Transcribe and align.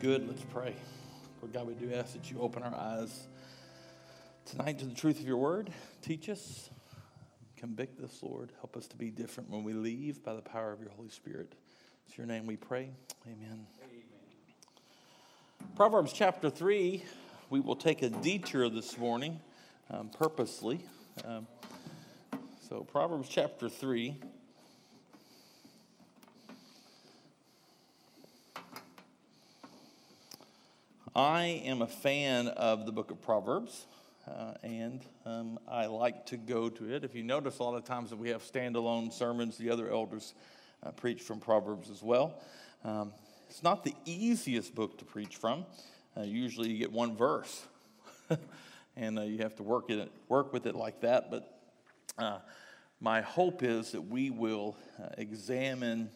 good. 0.00 0.28
Let's 0.28 0.42
pray. 0.52 0.74
Lord 1.40 1.54
God, 1.54 1.66
we 1.66 1.74
do 1.74 1.94
ask 1.94 2.12
that 2.12 2.30
you 2.30 2.38
open 2.40 2.62
our 2.62 2.74
eyes 2.74 3.28
tonight 4.44 4.78
to 4.80 4.84
the 4.84 4.94
truth 4.94 5.20
of 5.20 5.26
your 5.26 5.38
word. 5.38 5.70
Teach 6.02 6.28
us, 6.28 6.68
convict 7.56 8.00
us, 8.02 8.18
Lord. 8.22 8.52
Help 8.58 8.76
us 8.76 8.86
to 8.88 8.96
be 8.96 9.10
different 9.10 9.48
when 9.48 9.64
we 9.64 9.72
leave 9.72 10.22
by 10.22 10.34
the 10.34 10.42
power 10.42 10.72
of 10.72 10.80
your 10.80 10.90
Holy 10.90 11.08
Spirit. 11.08 11.54
It's 12.06 12.18
your 12.18 12.26
name 12.26 12.46
we 12.46 12.56
pray. 12.56 12.90
Amen. 13.26 13.66
Amen. 13.82 14.06
Proverbs 15.76 16.12
chapter 16.12 16.50
3, 16.50 17.02
we 17.48 17.60
will 17.60 17.76
take 17.76 18.02
a 18.02 18.10
detour 18.10 18.68
this 18.68 18.98
morning 18.98 19.40
um, 19.90 20.10
purposely. 20.10 20.80
Um, 21.24 21.46
so, 22.68 22.82
Proverbs 22.82 23.28
chapter 23.30 23.70
3. 23.70 24.20
I 31.16 31.62
am 31.64 31.80
a 31.80 31.86
fan 31.86 32.48
of 32.48 32.84
the 32.84 32.92
book 32.92 33.10
of 33.10 33.22
Proverbs, 33.22 33.86
uh, 34.28 34.52
and 34.62 35.00
um, 35.24 35.58
I 35.66 35.86
like 35.86 36.26
to 36.26 36.36
go 36.36 36.68
to 36.68 36.92
it. 36.92 37.04
If 37.04 37.14
you 37.14 37.22
notice, 37.22 37.58
a 37.58 37.62
lot 37.62 37.74
of 37.74 37.84
times 37.84 38.10
that 38.10 38.16
we 38.16 38.28
have 38.28 38.42
standalone 38.42 39.10
sermons, 39.10 39.56
the 39.56 39.70
other 39.70 39.90
elders 39.90 40.34
uh, 40.82 40.90
preach 40.90 41.22
from 41.22 41.40
Proverbs 41.40 41.88
as 41.88 42.02
well. 42.02 42.42
Um, 42.84 43.14
it's 43.48 43.62
not 43.62 43.82
the 43.82 43.94
easiest 44.04 44.74
book 44.74 44.98
to 44.98 45.06
preach 45.06 45.36
from. 45.36 45.64
Uh, 46.14 46.20
usually, 46.24 46.68
you 46.68 46.76
get 46.76 46.92
one 46.92 47.16
verse, 47.16 47.64
and 48.94 49.18
uh, 49.18 49.22
you 49.22 49.38
have 49.38 49.56
to 49.56 49.62
work 49.62 49.88
it 49.88 50.12
work 50.28 50.52
with 50.52 50.66
it 50.66 50.74
like 50.74 51.00
that. 51.00 51.30
But 51.30 51.58
uh, 52.18 52.40
my 53.00 53.22
hope 53.22 53.62
is 53.62 53.92
that 53.92 54.02
we 54.02 54.28
will 54.28 54.76
uh, 55.02 55.06
examine 55.16 56.10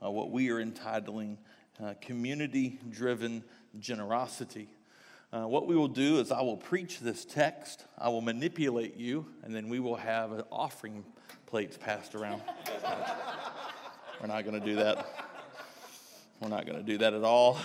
what 0.00 0.32
we 0.32 0.50
are 0.50 0.58
entitling 0.58 1.38
community-driven 2.02 3.42
generosity. 3.78 4.68
Uh, 5.32 5.46
what 5.46 5.66
we 5.66 5.76
will 5.76 5.88
do 5.88 6.18
is, 6.18 6.32
I 6.32 6.40
will 6.42 6.56
preach 6.56 6.98
this 6.98 7.24
text, 7.24 7.84
I 7.96 8.08
will 8.08 8.20
manipulate 8.20 8.96
you, 8.96 9.26
and 9.44 9.54
then 9.54 9.68
we 9.68 9.78
will 9.78 9.96
have 9.96 10.32
an 10.32 10.42
offering 10.50 11.04
plates 11.46 11.76
passed 11.76 12.16
around. 12.16 12.42
We're 14.20 14.26
not 14.26 14.44
going 14.44 14.58
to 14.58 14.66
do 14.66 14.76
that. 14.76 15.06
We're 16.40 16.48
not 16.48 16.66
going 16.66 16.78
to 16.78 16.84
do 16.84 16.98
that 16.98 17.14
at 17.14 17.22
all. 17.22 17.58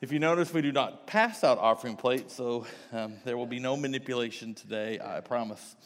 If 0.00 0.12
you 0.12 0.18
notice, 0.18 0.52
we 0.52 0.62
do 0.62 0.72
not 0.72 1.06
pass 1.06 1.44
out 1.44 1.58
offering 1.58 1.96
plates, 1.96 2.34
so 2.34 2.66
um, 2.92 3.14
there 3.24 3.36
will 3.36 3.46
be 3.46 3.58
no 3.58 3.76
manipulation 3.76 4.54
today, 4.54 4.98
I 5.02 5.20
promise. 5.20 5.76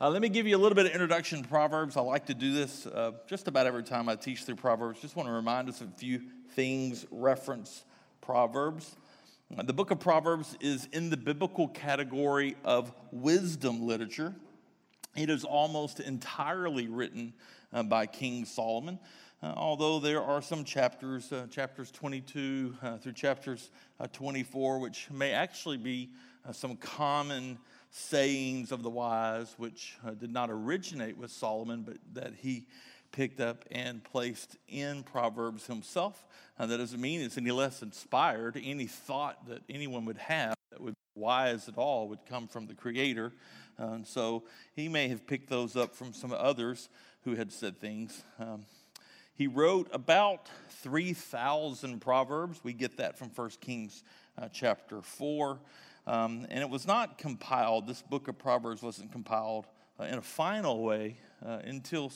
Uh, 0.00 0.10
let 0.10 0.22
me 0.22 0.28
give 0.28 0.46
you 0.46 0.56
a 0.56 0.58
little 0.58 0.74
bit 0.74 0.86
of 0.86 0.92
introduction 0.92 1.42
to 1.42 1.48
Proverbs. 1.48 1.96
I 1.96 2.00
like 2.00 2.26
to 2.26 2.34
do 2.34 2.52
this 2.52 2.86
uh, 2.86 3.12
just 3.26 3.46
about 3.46 3.66
every 3.66 3.82
time 3.82 4.08
I 4.08 4.16
teach 4.16 4.44
through 4.44 4.56
Proverbs. 4.56 5.00
Just 5.00 5.16
want 5.16 5.28
to 5.28 5.32
remind 5.32 5.68
us 5.68 5.80
of 5.80 5.88
a 5.88 5.98
few 5.98 6.22
things, 6.54 7.06
reference 7.10 7.84
Proverbs. 8.24 8.96
The 9.50 9.74
book 9.74 9.90
of 9.90 10.00
Proverbs 10.00 10.56
is 10.60 10.88
in 10.92 11.10
the 11.10 11.16
biblical 11.16 11.68
category 11.68 12.56
of 12.64 12.90
wisdom 13.12 13.86
literature. 13.86 14.34
It 15.14 15.28
is 15.28 15.44
almost 15.44 16.00
entirely 16.00 16.88
written 16.88 17.34
uh, 17.70 17.82
by 17.82 18.06
King 18.06 18.46
Solomon, 18.46 18.98
uh, 19.42 19.52
although 19.56 19.98
there 19.98 20.22
are 20.22 20.40
some 20.40 20.64
chapters, 20.64 21.30
uh, 21.32 21.46
chapters 21.50 21.90
22 21.90 22.74
uh, 22.80 22.96
through 22.96 23.12
chapters 23.12 23.70
uh, 24.00 24.06
24, 24.10 24.78
which 24.78 25.10
may 25.10 25.32
actually 25.32 25.76
be 25.76 26.08
uh, 26.48 26.52
some 26.52 26.76
common 26.76 27.58
sayings 27.90 28.72
of 28.72 28.82
the 28.82 28.90
wise, 28.90 29.54
which 29.58 29.98
did 30.18 30.32
not 30.32 30.50
originate 30.50 31.18
with 31.18 31.30
Solomon, 31.30 31.82
but 31.82 31.98
that 32.14 32.32
he 32.38 32.66
picked 33.14 33.40
up 33.40 33.64
and 33.70 34.02
placed 34.02 34.56
in 34.66 35.04
Proverbs 35.04 35.68
himself. 35.68 36.24
Uh, 36.58 36.66
that 36.66 36.78
doesn't 36.78 37.00
mean 37.00 37.20
it's 37.20 37.38
any 37.38 37.52
less 37.52 37.80
inspired. 37.80 38.60
Any 38.62 38.86
thought 38.86 39.46
that 39.46 39.62
anyone 39.70 40.04
would 40.06 40.18
have 40.18 40.56
that 40.72 40.80
would 40.80 40.94
be 40.94 41.20
wise 41.20 41.68
at 41.68 41.78
all 41.78 42.08
would 42.08 42.26
come 42.28 42.48
from 42.48 42.66
the 42.66 42.74
Creator. 42.74 43.32
Uh, 43.78 43.86
and 43.92 44.06
so 44.06 44.42
he 44.74 44.88
may 44.88 45.06
have 45.08 45.28
picked 45.28 45.48
those 45.48 45.76
up 45.76 45.94
from 45.94 46.12
some 46.12 46.32
others 46.32 46.88
who 47.22 47.36
had 47.36 47.52
said 47.52 47.80
things. 47.80 48.24
Um, 48.40 48.66
he 49.36 49.46
wrote 49.46 49.88
about 49.92 50.48
3,000 50.82 52.00
Proverbs. 52.00 52.60
We 52.64 52.72
get 52.72 52.96
that 52.96 53.16
from 53.16 53.30
1 53.32 53.50
Kings 53.60 54.02
uh, 54.36 54.48
chapter 54.52 55.02
4. 55.02 55.60
Um, 56.08 56.46
and 56.50 56.60
it 56.60 56.68
was 56.68 56.84
not 56.84 57.16
compiled, 57.16 57.86
this 57.86 58.02
book 58.02 58.26
of 58.26 58.38
Proverbs 58.38 58.82
wasn't 58.82 59.12
compiled 59.12 59.66
uh, 60.00 60.04
in 60.04 60.18
a 60.18 60.22
final 60.22 60.82
way 60.82 61.16
uh, 61.44 61.60
until 61.64 62.12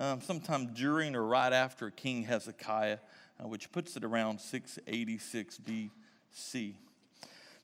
um, 0.00 0.22
sometime 0.22 0.72
during 0.72 1.14
or 1.14 1.24
right 1.24 1.52
after 1.52 1.90
King 1.90 2.22
Hezekiah, 2.22 2.98
uh, 3.38 3.46
which 3.46 3.70
puts 3.70 3.96
it 3.96 4.02
around 4.02 4.40
686 4.40 5.58
BC. 5.58 6.72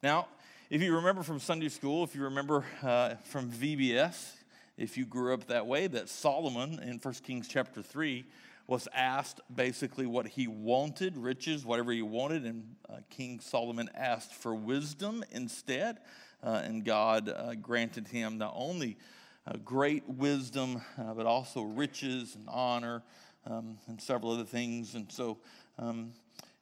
Now, 0.03 0.29
if 0.69 0.83
you 0.83 0.95
remember 0.95 1.23
from 1.23 1.41
Sunday 1.41 1.71
school, 1.71 2.05
if 2.05 2.15
you 2.15 2.25
remember 2.25 2.65
uh, 2.83 3.15
from 3.25 3.51
VBS, 3.51 4.33
if 4.77 4.99
you 4.99 5.07
grew 5.07 5.33
up 5.33 5.47
that 5.47 5.67
way, 5.67 5.87
that 5.87 6.11
Solomon 6.11 6.79
in 6.81 6.99
1 6.99 7.15
Kings 7.25 7.49
chapter 7.49 7.83
3 7.83 8.27
was 8.67 8.87
asked 8.93 9.41
basically 9.55 10.05
what 10.05 10.27
he 10.27 10.47
wanted, 10.47 11.17
riches, 11.17 11.65
whatever 11.65 11.91
he 11.91 12.03
wanted, 12.03 12.45
and 12.45 12.77
uh, 12.91 12.97
King 13.09 13.41
Solomon 13.41 13.89
asked 13.95 14.35
for 14.35 14.55
wisdom 14.55 15.25
instead, 15.31 16.01
uh, 16.43 16.61
and 16.65 16.85
God 16.85 17.31
uh, 17.31 17.55
granted 17.55 18.09
him 18.09 18.37
not 18.37 18.53
only 18.55 18.99
uh, 19.47 19.57
great 19.65 20.09
wisdom, 20.09 20.83
uh, 20.99 21.15
but 21.15 21.27
also 21.27 21.63
riches 21.63 22.35
and 22.35 22.49
honor 22.49 23.03
um, 23.47 23.79
and 23.87 24.01
several 24.01 24.33
other 24.33 24.45
things. 24.45 24.95
And 24.95 25.11
so, 25.11 25.39
um, 25.79 26.13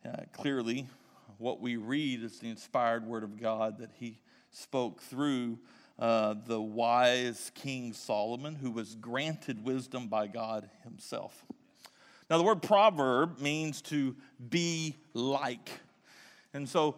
uh, 0.05 0.23
clearly, 0.33 0.87
what 1.39 1.61
we 1.61 1.77
read 1.77 2.23
is 2.23 2.39
the 2.41 2.51
inspired 2.51 3.07
word 3.07 3.25
of 3.25 3.41
God 3.41 3.79
that 3.79 3.91
he 3.95 4.19
spoke 4.51 5.01
through 5.01 5.59
uh, 5.99 6.35
the 6.47 6.61
wise 6.61 7.51
King 7.55 7.93
Solomon, 7.93 8.55
who 8.55 8.71
was 8.71 8.95
granted 8.97 9.65
wisdom 9.65 10.09
by 10.09 10.27
God 10.27 10.69
himself. 10.83 11.45
Now, 12.29 12.39
the 12.39 12.45
word 12.45 12.63
proverb 12.63 13.41
means 13.41 13.81
to 13.83 14.17
be 14.51 14.97
like. 15.15 15.71
And 16.53 16.69
so, 16.69 16.97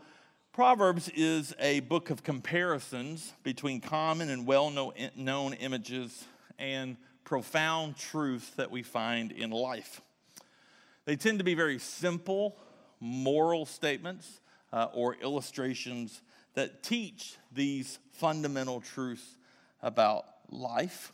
Proverbs 0.57 1.11
is 1.15 1.55
a 1.61 1.81
book 1.81 2.09
of 2.09 2.23
comparisons 2.23 3.35
between 3.43 3.79
common 3.79 4.31
and 4.31 4.47
well 4.47 4.71
known 4.71 5.53
images 5.53 6.25
and 6.59 6.97
profound 7.25 7.99
truths 7.99 8.49
that 8.53 8.71
we 8.71 8.83
find 8.83 9.33
in 9.33 9.51
life. 9.51 10.01
They 11.05 11.15
tend 11.15 11.41
to 11.41 11.45
be 11.45 11.53
very 11.53 11.79
simple 11.79 12.57
moral 13.01 13.67
statements 13.67 14.41
uh, 14.73 14.87
or 14.95 15.17
illustrations 15.17 16.23
that 16.55 16.83
teach 16.83 17.37
these 17.53 17.99
fundamental 18.13 18.81
truths 18.81 19.37
about 19.83 20.25
life. 20.49 21.13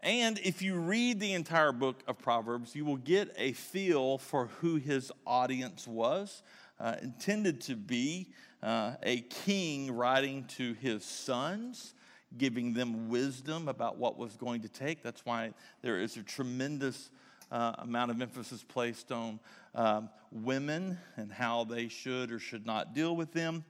And 0.00 0.40
if 0.40 0.60
you 0.60 0.74
read 0.74 1.20
the 1.20 1.34
entire 1.34 1.70
book 1.70 2.02
of 2.08 2.18
Proverbs, 2.18 2.74
you 2.74 2.84
will 2.84 2.96
get 2.96 3.32
a 3.38 3.52
feel 3.52 4.18
for 4.18 4.46
who 4.60 4.74
his 4.74 5.12
audience 5.24 5.86
was, 5.86 6.42
uh, 6.80 6.96
intended 7.00 7.60
to 7.62 7.76
be 7.76 8.32
uh, 8.66 8.96
a 9.04 9.20
king 9.20 9.94
writing 9.94 10.44
to 10.44 10.74
his 10.74 11.04
sons, 11.04 11.94
giving 12.36 12.74
them 12.74 13.08
wisdom 13.08 13.68
about 13.68 13.96
what 13.96 14.18
was 14.18 14.36
going 14.36 14.60
to 14.62 14.68
take. 14.68 15.04
That's 15.04 15.24
why 15.24 15.54
there 15.82 16.00
is 16.00 16.16
a 16.16 16.22
tremendous 16.24 17.10
uh, 17.52 17.74
amount 17.78 18.10
of 18.10 18.20
emphasis 18.20 18.64
placed 18.64 19.12
on 19.12 19.38
um, 19.76 20.10
women 20.32 20.98
and 21.16 21.30
how 21.30 21.62
they 21.62 21.86
should 21.86 22.32
or 22.32 22.40
should 22.40 22.66
not 22.66 22.92
deal 22.92 23.14
with 23.14 23.32
them. 23.32 23.64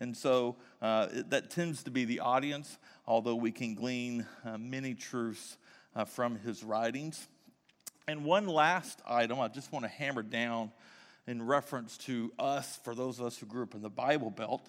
And 0.00 0.14
so 0.14 0.56
uh, 0.82 1.08
it, 1.10 1.30
that 1.30 1.48
tends 1.48 1.82
to 1.84 1.90
be 1.90 2.04
the 2.04 2.20
audience, 2.20 2.76
although 3.06 3.36
we 3.36 3.52
can 3.52 3.74
glean 3.74 4.26
uh, 4.44 4.58
many 4.58 4.92
truths 4.92 5.56
uh, 5.96 6.04
from 6.04 6.36
his 6.36 6.62
writings. 6.62 7.26
And 8.06 8.22
one 8.22 8.46
last 8.46 9.00
item 9.06 9.40
I 9.40 9.48
just 9.48 9.72
want 9.72 9.86
to 9.86 9.88
hammer 9.88 10.22
down 10.22 10.72
in 11.26 11.42
reference 11.42 11.96
to 11.98 12.32
us, 12.38 12.78
for 12.82 12.94
those 12.94 13.20
of 13.20 13.26
us 13.26 13.38
who 13.38 13.46
grew 13.46 13.62
up 13.62 13.74
in 13.74 13.82
the 13.82 13.90
Bible 13.90 14.30
Belt, 14.30 14.68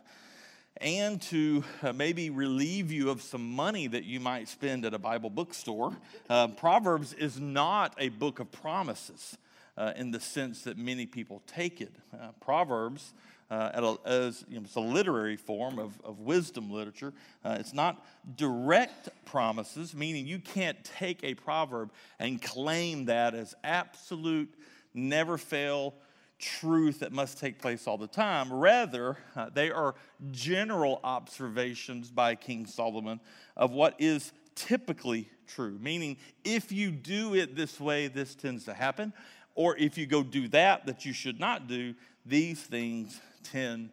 and 0.77 1.21
to 1.21 1.63
uh, 1.81 1.93
maybe 1.93 2.29
relieve 2.29 2.91
you 2.91 3.09
of 3.09 3.21
some 3.21 3.51
money 3.51 3.87
that 3.87 4.03
you 4.03 4.19
might 4.19 4.47
spend 4.47 4.85
at 4.85 4.93
a 4.93 4.99
Bible 4.99 5.29
bookstore. 5.29 5.95
Uh, 6.29 6.47
Proverbs 6.47 7.13
is 7.13 7.39
not 7.39 7.93
a 7.97 8.09
book 8.09 8.39
of 8.39 8.51
promises 8.51 9.37
uh, 9.77 9.93
in 9.95 10.11
the 10.11 10.19
sense 10.19 10.63
that 10.63 10.77
many 10.77 11.05
people 11.05 11.41
take 11.47 11.79
it. 11.79 11.93
Uh, 12.13 12.29
Proverbs, 12.41 13.13
uh, 13.51 13.97
a, 14.05 14.07
as 14.07 14.45
you 14.49 14.55
know, 14.55 14.63
it's 14.63 14.75
a 14.75 14.79
literary 14.79 15.37
form 15.37 15.77
of, 15.77 15.99
of 16.03 16.19
wisdom 16.19 16.71
literature. 16.71 17.13
Uh, 17.45 17.57
it's 17.59 17.73
not 17.73 18.03
direct 18.35 19.09
promises, 19.25 19.93
meaning 19.93 20.25
you 20.25 20.39
can't 20.39 20.83
take 20.83 21.23
a 21.23 21.35
proverb 21.35 21.91
and 22.19 22.41
claim 22.41 23.05
that 23.05 23.35
as 23.35 23.53
absolute, 23.63 24.53
never 24.95 25.37
fail 25.37 25.93
truth 26.43 26.99
that 26.99 27.11
must 27.11 27.39
take 27.39 27.59
place 27.59 27.87
all 27.87 27.97
the 27.97 28.07
time. 28.07 28.51
Rather, 28.51 29.17
uh, 29.35 29.49
they 29.53 29.71
are 29.71 29.95
general 30.31 30.99
observations 31.03 32.11
by 32.11 32.35
King 32.35 32.65
Solomon 32.65 33.19
of 33.55 33.71
what 33.71 33.95
is 33.97 34.33
typically 34.55 35.29
true, 35.47 35.77
meaning 35.79 36.17
if 36.43 36.71
you 36.71 36.91
do 36.91 37.33
it 37.33 37.55
this 37.55 37.79
way, 37.79 38.07
this 38.07 38.35
tends 38.35 38.65
to 38.65 38.73
happen, 38.73 39.13
or 39.55 39.77
if 39.77 39.97
you 39.97 40.05
go 40.05 40.21
do 40.21 40.47
that 40.49 40.85
that 40.85 41.05
you 41.05 41.13
should 41.13 41.39
not 41.39 41.67
do, 41.67 41.95
these 42.25 42.61
things 42.61 43.19
tend 43.43 43.89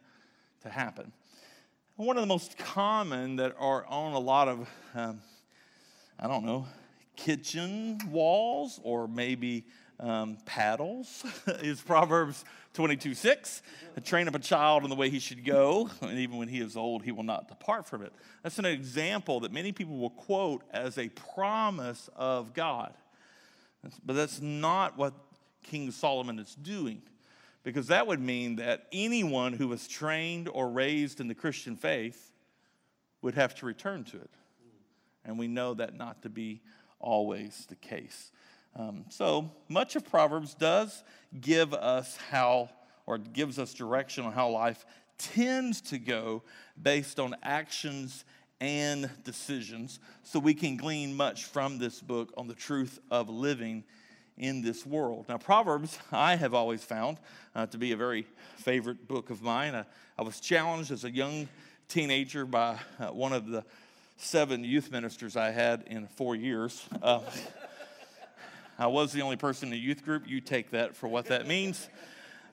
to 0.61 0.69
happen. 0.69 1.11
One 1.95 2.17
of 2.17 2.21
the 2.21 2.27
most 2.27 2.57
common 2.57 3.37
that 3.37 3.55
are 3.59 3.85
on 3.85 4.13
a 4.13 4.19
lot 4.19 4.47
of, 4.47 4.69
um, 4.95 5.21
I 6.19 6.27
don't 6.27 6.45
know, 6.45 6.65
kitchen 7.15 7.99
walls 8.09 8.79
or 8.83 9.07
maybe 9.07 9.65
um, 10.01 10.37
paddles 10.45 11.23
is 11.61 11.79
Proverbs 11.81 12.43
22 12.73 13.13
6. 13.13 13.61
Train 14.03 14.27
up 14.27 14.35
a 14.35 14.39
child 14.39 14.83
in 14.83 14.89
the 14.89 14.95
way 14.95 15.09
he 15.09 15.19
should 15.19 15.45
go, 15.45 15.89
and 16.01 16.17
even 16.17 16.37
when 16.37 16.47
he 16.47 16.59
is 16.59 16.75
old, 16.75 17.03
he 17.03 17.11
will 17.11 17.23
not 17.23 17.47
depart 17.47 17.87
from 17.87 18.01
it. 18.01 18.13
That's 18.41 18.57
an 18.57 18.65
example 18.65 19.41
that 19.41 19.51
many 19.51 19.71
people 19.71 19.97
will 19.97 20.09
quote 20.09 20.63
as 20.71 20.97
a 20.97 21.09
promise 21.09 22.09
of 22.15 22.53
God. 22.53 22.93
But 24.05 24.13
that's 24.13 24.41
not 24.41 24.97
what 24.97 25.13
King 25.63 25.91
Solomon 25.91 26.39
is 26.39 26.55
doing, 26.55 27.01
because 27.63 27.87
that 27.87 28.07
would 28.07 28.19
mean 28.19 28.55
that 28.57 28.87
anyone 28.91 29.53
who 29.53 29.67
was 29.67 29.87
trained 29.87 30.47
or 30.47 30.69
raised 30.69 31.19
in 31.19 31.27
the 31.27 31.35
Christian 31.35 31.75
faith 31.75 32.31
would 33.21 33.35
have 33.35 33.53
to 33.55 33.65
return 33.65 34.03
to 34.05 34.17
it. 34.17 34.29
And 35.25 35.37
we 35.37 35.47
know 35.47 35.75
that 35.75 35.95
not 35.95 36.23
to 36.23 36.29
be 36.29 36.61
always 36.99 37.65
the 37.69 37.75
case. 37.75 38.31
Um, 38.75 39.05
so 39.09 39.51
much 39.67 39.95
of 39.95 40.09
Proverbs 40.09 40.53
does 40.53 41.03
give 41.39 41.73
us 41.73 42.17
how, 42.29 42.69
or 43.05 43.17
gives 43.17 43.59
us 43.59 43.73
direction 43.73 44.25
on 44.25 44.31
how 44.31 44.49
life 44.49 44.85
tends 45.17 45.81
to 45.81 45.99
go 45.99 46.43
based 46.81 47.19
on 47.19 47.35
actions 47.43 48.25
and 48.59 49.09
decisions. 49.23 49.99
So 50.23 50.39
we 50.39 50.53
can 50.53 50.77
glean 50.77 51.15
much 51.15 51.45
from 51.45 51.79
this 51.79 51.99
book 51.99 52.33
on 52.37 52.47
the 52.47 52.53
truth 52.53 52.99
of 53.09 53.29
living 53.29 53.83
in 54.37 54.61
this 54.61 54.85
world. 54.85 55.25
Now, 55.27 55.37
Proverbs, 55.37 55.99
I 56.11 56.35
have 56.35 56.53
always 56.53 56.83
found 56.83 57.17
uh, 57.53 57.65
to 57.67 57.77
be 57.77 57.91
a 57.91 57.97
very 57.97 58.25
favorite 58.57 59.07
book 59.07 59.29
of 59.29 59.41
mine. 59.41 59.75
I, 59.75 59.85
I 60.17 60.23
was 60.23 60.39
challenged 60.39 60.91
as 60.91 61.03
a 61.03 61.11
young 61.11 61.47
teenager 61.87 62.45
by 62.45 62.79
uh, 62.99 63.07
one 63.07 63.33
of 63.33 63.47
the 63.47 63.63
seven 64.17 64.63
youth 64.63 64.91
ministers 64.91 65.35
I 65.35 65.51
had 65.51 65.83
in 65.87 66.07
four 66.07 66.35
years. 66.35 66.87
Uh, 67.01 67.21
I 68.81 68.87
was 68.87 69.11
the 69.11 69.21
only 69.21 69.35
person 69.35 69.67
in 69.67 69.73
the 69.73 69.77
youth 69.77 70.03
group. 70.03 70.27
You 70.27 70.41
take 70.41 70.71
that 70.71 70.95
for 70.95 71.07
what 71.07 71.25
that 71.25 71.45
means. 71.45 71.87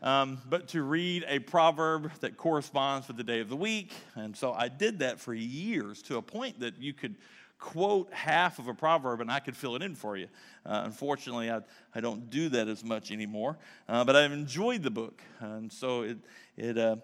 Um, 0.03 0.37
but 0.47 0.69
to 0.69 0.83
read 0.83 1.25
a 1.27 1.39
proverb 1.39 2.13
that 2.21 2.37
corresponds 2.37 3.09
with 3.09 3.17
the 3.17 3.25
day 3.25 3.41
of 3.41 3.49
the 3.49 3.57
week. 3.57 3.95
And 4.15 4.37
so 4.37 4.53
I 4.53 4.69
did 4.69 4.99
that 4.99 5.19
for 5.19 5.33
years 5.33 6.03
to 6.03 6.19
a 6.19 6.23
point 6.23 6.61
that 6.61 6.79
you 6.83 6.93
could 6.93 7.15
quote 7.59 8.13
half 8.13 8.59
of 8.59 8.69
a 8.69 8.75
proverb 8.75 9.23
and 9.23 9.31
I 9.31 9.41
could 9.41 9.57
fill 9.57 9.75
it 9.75 9.81
in 9.81 9.95
for 9.95 10.19
you. 10.19 10.27
Uh, 10.67 10.83
unfortunately, 10.85 11.51
I, 11.51 11.63
I 11.95 12.01
don't 12.03 12.29
do 12.29 12.51
that 12.51 12.69
as 12.69 12.85
much 12.85 13.11
anymore, 13.11 13.57
uh, 13.89 14.05
but 14.05 14.15
I've 14.15 14.33
enjoyed 14.33 14.83
the 14.83 14.91
book. 14.91 15.23
And 15.41 15.73
so 15.73 16.03
it, 16.03 16.19
it, 16.59 16.77
uh, 16.77 16.97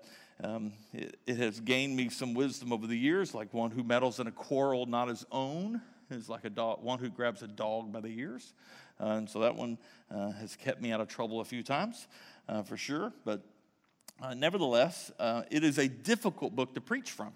um, 0.43 0.75
it, 0.93 1.17
it, 1.27 1.38
has 1.38 1.61
gained 1.61 1.97
me 1.97 2.11
some 2.11 2.35
wisdom 2.35 2.75
over 2.75 2.87
the 2.87 2.99
years, 2.99 3.32
like 3.32 3.55
one 3.55 3.70
who 3.70 3.85
meddles 3.85 4.20
in 4.20 4.27
a 4.27 4.32
quarrel 4.32 4.85
not 4.85 5.09
his 5.09 5.25
own 5.32 5.81
is 6.11 6.29
like 6.29 6.45
a 6.45 6.51
dog, 6.51 6.83
one 6.83 6.99
who 6.99 7.09
grabs 7.09 7.43
a 7.43 7.49
dog 7.49 7.93
by 7.93 8.01
the 8.01 8.09
ears. 8.09 8.53
Uh, 9.01 9.06
and 9.06 9.29
so 9.29 9.41
that 9.41 9.55
one 9.55 9.79
uh, 10.15 10.31
has 10.33 10.56
kept 10.56 10.81
me 10.81 10.93
out 10.93 11.01
of 11.01 11.09
trouble 11.09 11.41
a 11.41 11.45
few 11.45 11.62
times 11.62 12.06
uh, 12.49 12.62
for 12.62 12.77
sure. 12.77 13.12
But 13.25 13.43
nevertheless, 14.37 15.11
it 15.51 15.65
is 15.65 15.79
a 15.79 15.89
difficult 15.89 16.55
book 16.55 16.75
to 16.75 16.81
preach 16.81 17.11
from 17.11 17.33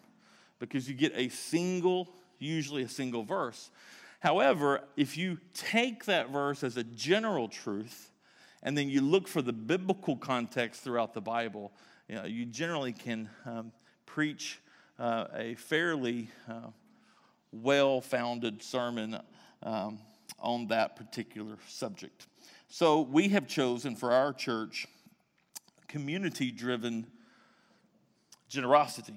because 0.58 0.88
you 0.88 0.94
get 0.94 1.12
a 1.14 1.28
single, 1.28 2.08
usually 2.38 2.82
a 2.82 2.88
single 2.88 3.24
verse. 3.24 3.70
However, 4.20 4.80
if 4.96 5.16
you 5.16 5.38
take 5.54 6.04
that 6.06 6.30
verse 6.30 6.64
as 6.64 6.76
a 6.76 6.84
general 6.84 7.48
truth 7.48 8.12
and 8.62 8.76
then 8.76 8.88
you 8.88 9.00
look 9.00 9.28
for 9.28 9.42
the 9.42 9.52
biblical 9.52 10.16
context 10.16 10.82
throughout 10.82 11.14
the 11.14 11.20
Bible, 11.20 11.72
you, 12.08 12.16
know, 12.16 12.24
you 12.24 12.44
generally 12.44 12.92
can 12.92 13.28
um, 13.46 13.72
preach 14.06 14.60
uh, 14.98 15.26
a 15.34 15.54
fairly 15.54 16.28
uh, 16.48 16.70
well 17.52 18.00
founded 18.00 18.62
sermon 18.62 19.18
um, 19.62 19.98
on 20.38 20.68
that 20.68 20.96
particular 20.96 21.56
subject. 21.66 22.26
So 22.68 23.00
we 23.00 23.28
have 23.28 23.46
chosen 23.46 23.96
for 23.96 24.12
our 24.12 24.32
church 24.32 24.86
community 25.88 26.50
driven 26.50 27.06
generosity. 28.48 29.14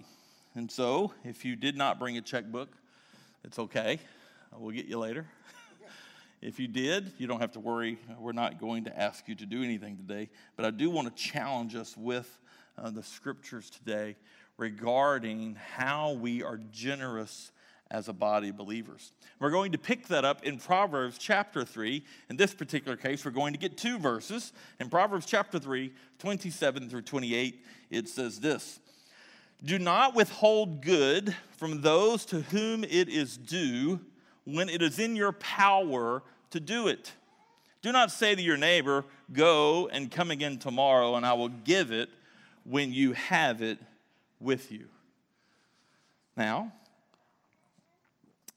And 0.55 0.71
so 0.71 1.13
if 1.23 1.45
you 1.45 1.55
did 1.55 1.77
not 1.77 1.99
bring 1.99 2.17
a 2.17 2.21
checkbook, 2.21 2.69
it's 3.43 3.59
okay. 3.59 3.99
We'll 4.57 4.75
get 4.75 4.85
you 4.85 4.97
later. 4.97 5.25
if 6.41 6.59
you 6.59 6.67
did, 6.67 7.11
you 7.17 7.27
don't 7.27 7.39
have 7.39 7.53
to 7.53 7.59
worry. 7.59 7.97
We're 8.19 8.31
not 8.31 8.59
going 8.59 8.85
to 8.85 8.99
ask 8.99 9.27
you 9.27 9.35
to 9.35 9.45
do 9.45 9.63
anything 9.63 9.97
today. 9.97 10.29
But 10.55 10.65
I 10.65 10.71
do 10.71 10.89
want 10.89 11.15
to 11.15 11.23
challenge 11.23 11.75
us 11.75 11.95
with 11.95 12.39
uh, 12.77 12.89
the 12.89 13.03
scriptures 13.03 13.69
today 13.69 14.15
regarding 14.57 15.57
how 15.75 16.13
we 16.13 16.43
are 16.43 16.59
generous 16.71 17.51
as 17.91 18.07
a 18.07 18.13
body 18.13 18.49
of 18.49 18.57
believers. 18.57 19.11
We're 19.39 19.51
going 19.51 19.73
to 19.73 19.77
pick 19.77 20.07
that 20.07 20.23
up 20.23 20.43
in 20.43 20.57
Proverbs 20.57 21.17
chapter 21.17 21.65
3. 21.65 22.03
In 22.29 22.37
this 22.37 22.53
particular 22.53 22.95
case, 22.95 23.25
we're 23.25 23.31
going 23.31 23.53
to 23.53 23.59
get 23.59 23.77
two 23.77 23.99
verses. 23.99 24.53
In 24.79 24.89
Proverbs 24.89 25.25
chapter 25.25 25.59
3, 25.59 25.93
27 26.17 26.89
through 26.89 27.01
28, 27.01 27.65
it 27.89 28.07
says 28.07 28.39
this 28.39 28.79
Do 29.63 29.77
not 29.77 30.15
withhold 30.15 30.81
good 30.81 31.35
from 31.57 31.81
those 31.81 32.25
to 32.27 32.41
whom 32.41 32.85
it 32.85 33.09
is 33.09 33.37
due 33.37 33.99
when 34.45 34.69
it 34.69 34.81
is 34.81 34.97
in 34.97 35.17
your 35.17 35.33
power 35.33 36.23
to 36.51 36.59
do 36.61 36.87
it. 36.87 37.11
Do 37.81 37.91
not 37.91 38.09
say 38.09 38.33
to 38.33 38.41
your 38.41 38.57
neighbor, 38.57 39.03
Go 39.33 39.89
and 39.89 40.09
come 40.09 40.31
again 40.31 40.59
tomorrow, 40.59 41.15
and 41.15 41.25
I 41.25 41.33
will 41.33 41.49
give 41.49 41.91
it 41.91 42.09
when 42.63 42.93
you 42.93 43.11
have 43.13 43.61
it 43.61 43.79
with 44.39 44.71
you. 44.71 44.87
Now, 46.37 46.71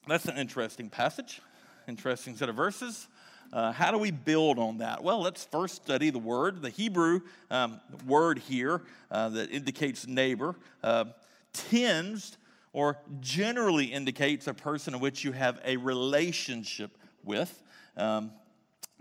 that's 0.07 0.27
an 0.27 0.37
interesting 0.37 0.91
passage, 0.91 1.41
interesting 1.89 2.37
set 2.37 2.49
of 2.49 2.57
verses. 2.57 3.09
Uh, 3.53 3.73
how 3.73 3.91
do 3.91 3.99
we 3.99 4.11
build 4.11 4.59
on 4.59 4.79
that? 4.79 5.03
Well, 5.03 5.21
let's 5.21 5.45
first 5.45 5.77
study 5.77 6.11
the 6.11 6.19
word. 6.19 6.61
The 6.61 6.71
Hebrew 6.71 7.21
um, 7.51 7.81
word 8.07 8.39
here 8.39 8.83
uh, 9.11 9.29
that 9.31 9.51
indicates 9.51 10.07
neighbor 10.07 10.57
uh, 10.83 11.05
tends 11.53 12.37
or 12.73 12.99
generally 13.21 13.87
indicates 13.87 14.47
a 14.49 14.55
person 14.55 14.95
in 14.95 15.01
which 15.01 15.25
you 15.25 15.33
have 15.33 15.61
a 15.65 15.77
relationship 15.77 16.99
with. 17.23 17.63
Um, 17.97 18.33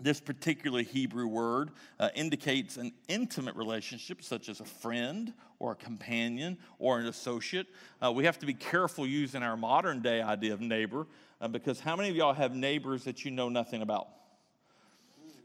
this 0.00 0.20
particular 0.20 0.82
Hebrew 0.82 1.26
word 1.26 1.70
uh, 2.00 2.10
indicates 2.14 2.76
an 2.76 2.92
intimate 3.08 3.54
relationship, 3.56 4.22
such 4.22 4.48
as 4.48 4.60
a 4.60 4.64
friend 4.64 5.32
or 5.58 5.72
a 5.72 5.76
companion 5.76 6.58
or 6.78 6.98
an 6.98 7.06
associate. 7.06 7.66
Uh, 8.02 8.12
we 8.12 8.24
have 8.24 8.38
to 8.40 8.46
be 8.46 8.54
careful 8.54 9.06
using 9.06 9.42
our 9.42 9.56
modern 9.56 10.02
day 10.02 10.20
idea 10.20 10.52
of 10.52 10.60
neighbor 10.60 11.06
uh, 11.40 11.48
because 11.48 11.80
how 11.80 11.96
many 11.96 12.10
of 12.10 12.16
y'all 12.16 12.32
have 12.32 12.54
neighbors 12.54 13.04
that 13.04 13.24
you 13.24 13.30
know 13.30 13.48
nothing 13.48 13.82
about? 13.82 14.08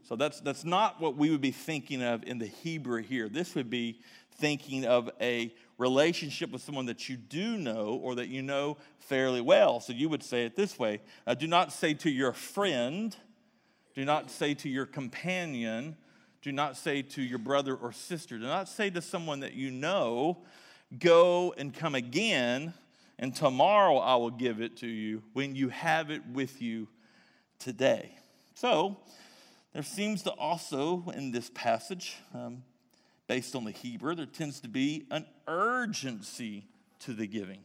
So 0.02 0.16
that's, 0.16 0.40
that's 0.40 0.64
not 0.64 1.00
what 1.00 1.16
we 1.16 1.30
would 1.30 1.40
be 1.40 1.52
thinking 1.52 2.02
of 2.02 2.24
in 2.24 2.38
the 2.38 2.46
Hebrew 2.46 3.02
here. 3.02 3.28
This 3.28 3.54
would 3.54 3.70
be 3.70 4.00
thinking 4.38 4.84
of 4.84 5.08
a 5.20 5.54
relationship 5.78 6.50
with 6.50 6.62
someone 6.62 6.86
that 6.86 7.08
you 7.08 7.16
do 7.16 7.56
know 7.56 8.00
or 8.02 8.16
that 8.16 8.28
you 8.28 8.42
know 8.42 8.76
fairly 8.98 9.40
well. 9.40 9.78
So 9.78 9.92
you 9.92 10.08
would 10.08 10.24
say 10.24 10.44
it 10.44 10.56
this 10.56 10.78
way 10.78 11.00
uh, 11.26 11.34
Do 11.34 11.46
not 11.46 11.72
say 11.72 11.94
to 11.94 12.10
your 12.10 12.32
friend, 12.32 13.14
do 14.00 14.06
not 14.06 14.30
say 14.30 14.54
to 14.54 14.66
your 14.66 14.86
companion, 14.86 15.94
do 16.40 16.52
not 16.52 16.74
say 16.74 17.02
to 17.02 17.20
your 17.20 17.36
brother 17.38 17.74
or 17.74 17.92
sister, 17.92 18.38
do 18.38 18.46
not 18.46 18.66
say 18.66 18.88
to 18.88 19.02
someone 19.02 19.40
that 19.40 19.52
you 19.52 19.70
know, 19.70 20.38
go 20.98 21.52
and 21.58 21.74
come 21.74 21.94
again, 21.94 22.72
and 23.18 23.36
tomorrow 23.36 23.98
I 23.98 24.16
will 24.16 24.30
give 24.30 24.62
it 24.62 24.78
to 24.78 24.86
you 24.86 25.22
when 25.34 25.54
you 25.54 25.68
have 25.68 26.10
it 26.10 26.22
with 26.32 26.62
you 26.62 26.88
today. 27.58 28.14
So, 28.54 28.96
there 29.74 29.82
seems 29.82 30.22
to 30.22 30.30
also, 30.30 31.04
in 31.14 31.30
this 31.30 31.50
passage, 31.52 32.16
um, 32.32 32.62
based 33.28 33.54
on 33.54 33.66
the 33.66 33.70
Hebrew, 33.70 34.14
there 34.14 34.24
tends 34.24 34.60
to 34.60 34.68
be 34.68 35.04
an 35.10 35.26
urgency 35.46 36.64
to 37.00 37.12
the 37.12 37.26
giving. 37.26 37.60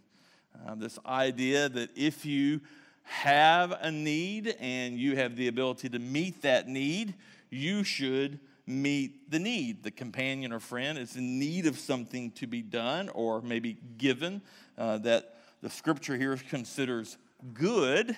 Uh, 0.67 0.75
this 0.75 0.99
idea 1.05 1.69
that 1.69 1.91
if 1.95 2.25
you 2.25 2.59
have 3.05 3.71
a 3.71 3.91
need 3.91 4.55
and 4.59 4.97
you 4.97 5.15
have 5.15 5.35
the 5.35 5.47
ability 5.47 5.89
to 5.89 5.99
meet 5.99 6.41
that 6.41 6.67
need, 6.67 7.13
you 7.49 7.83
should 7.83 8.39
meet 8.67 9.31
the 9.31 9.39
need. 9.39 9.83
The 9.83 9.91
companion 9.91 10.51
or 10.51 10.59
friend 10.59 10.97
is 10.97 11.15
in 11.15 11.39
need 11.39 11.67
of 11.67 11.77
something 11.77 12.31
to 12.31 12.47
be 12.47 12.61
done 12.61 13.09
or 13.09 13.41
maybe 13.41 13.77
given 13.97 14.41
uh, 14.77 14.97
that 14.99 15.35
the 15.61 15.69
scripture 15.69 16.17
here 16.17 16.37
considers 16.49 17.17
good. 17.53 18.17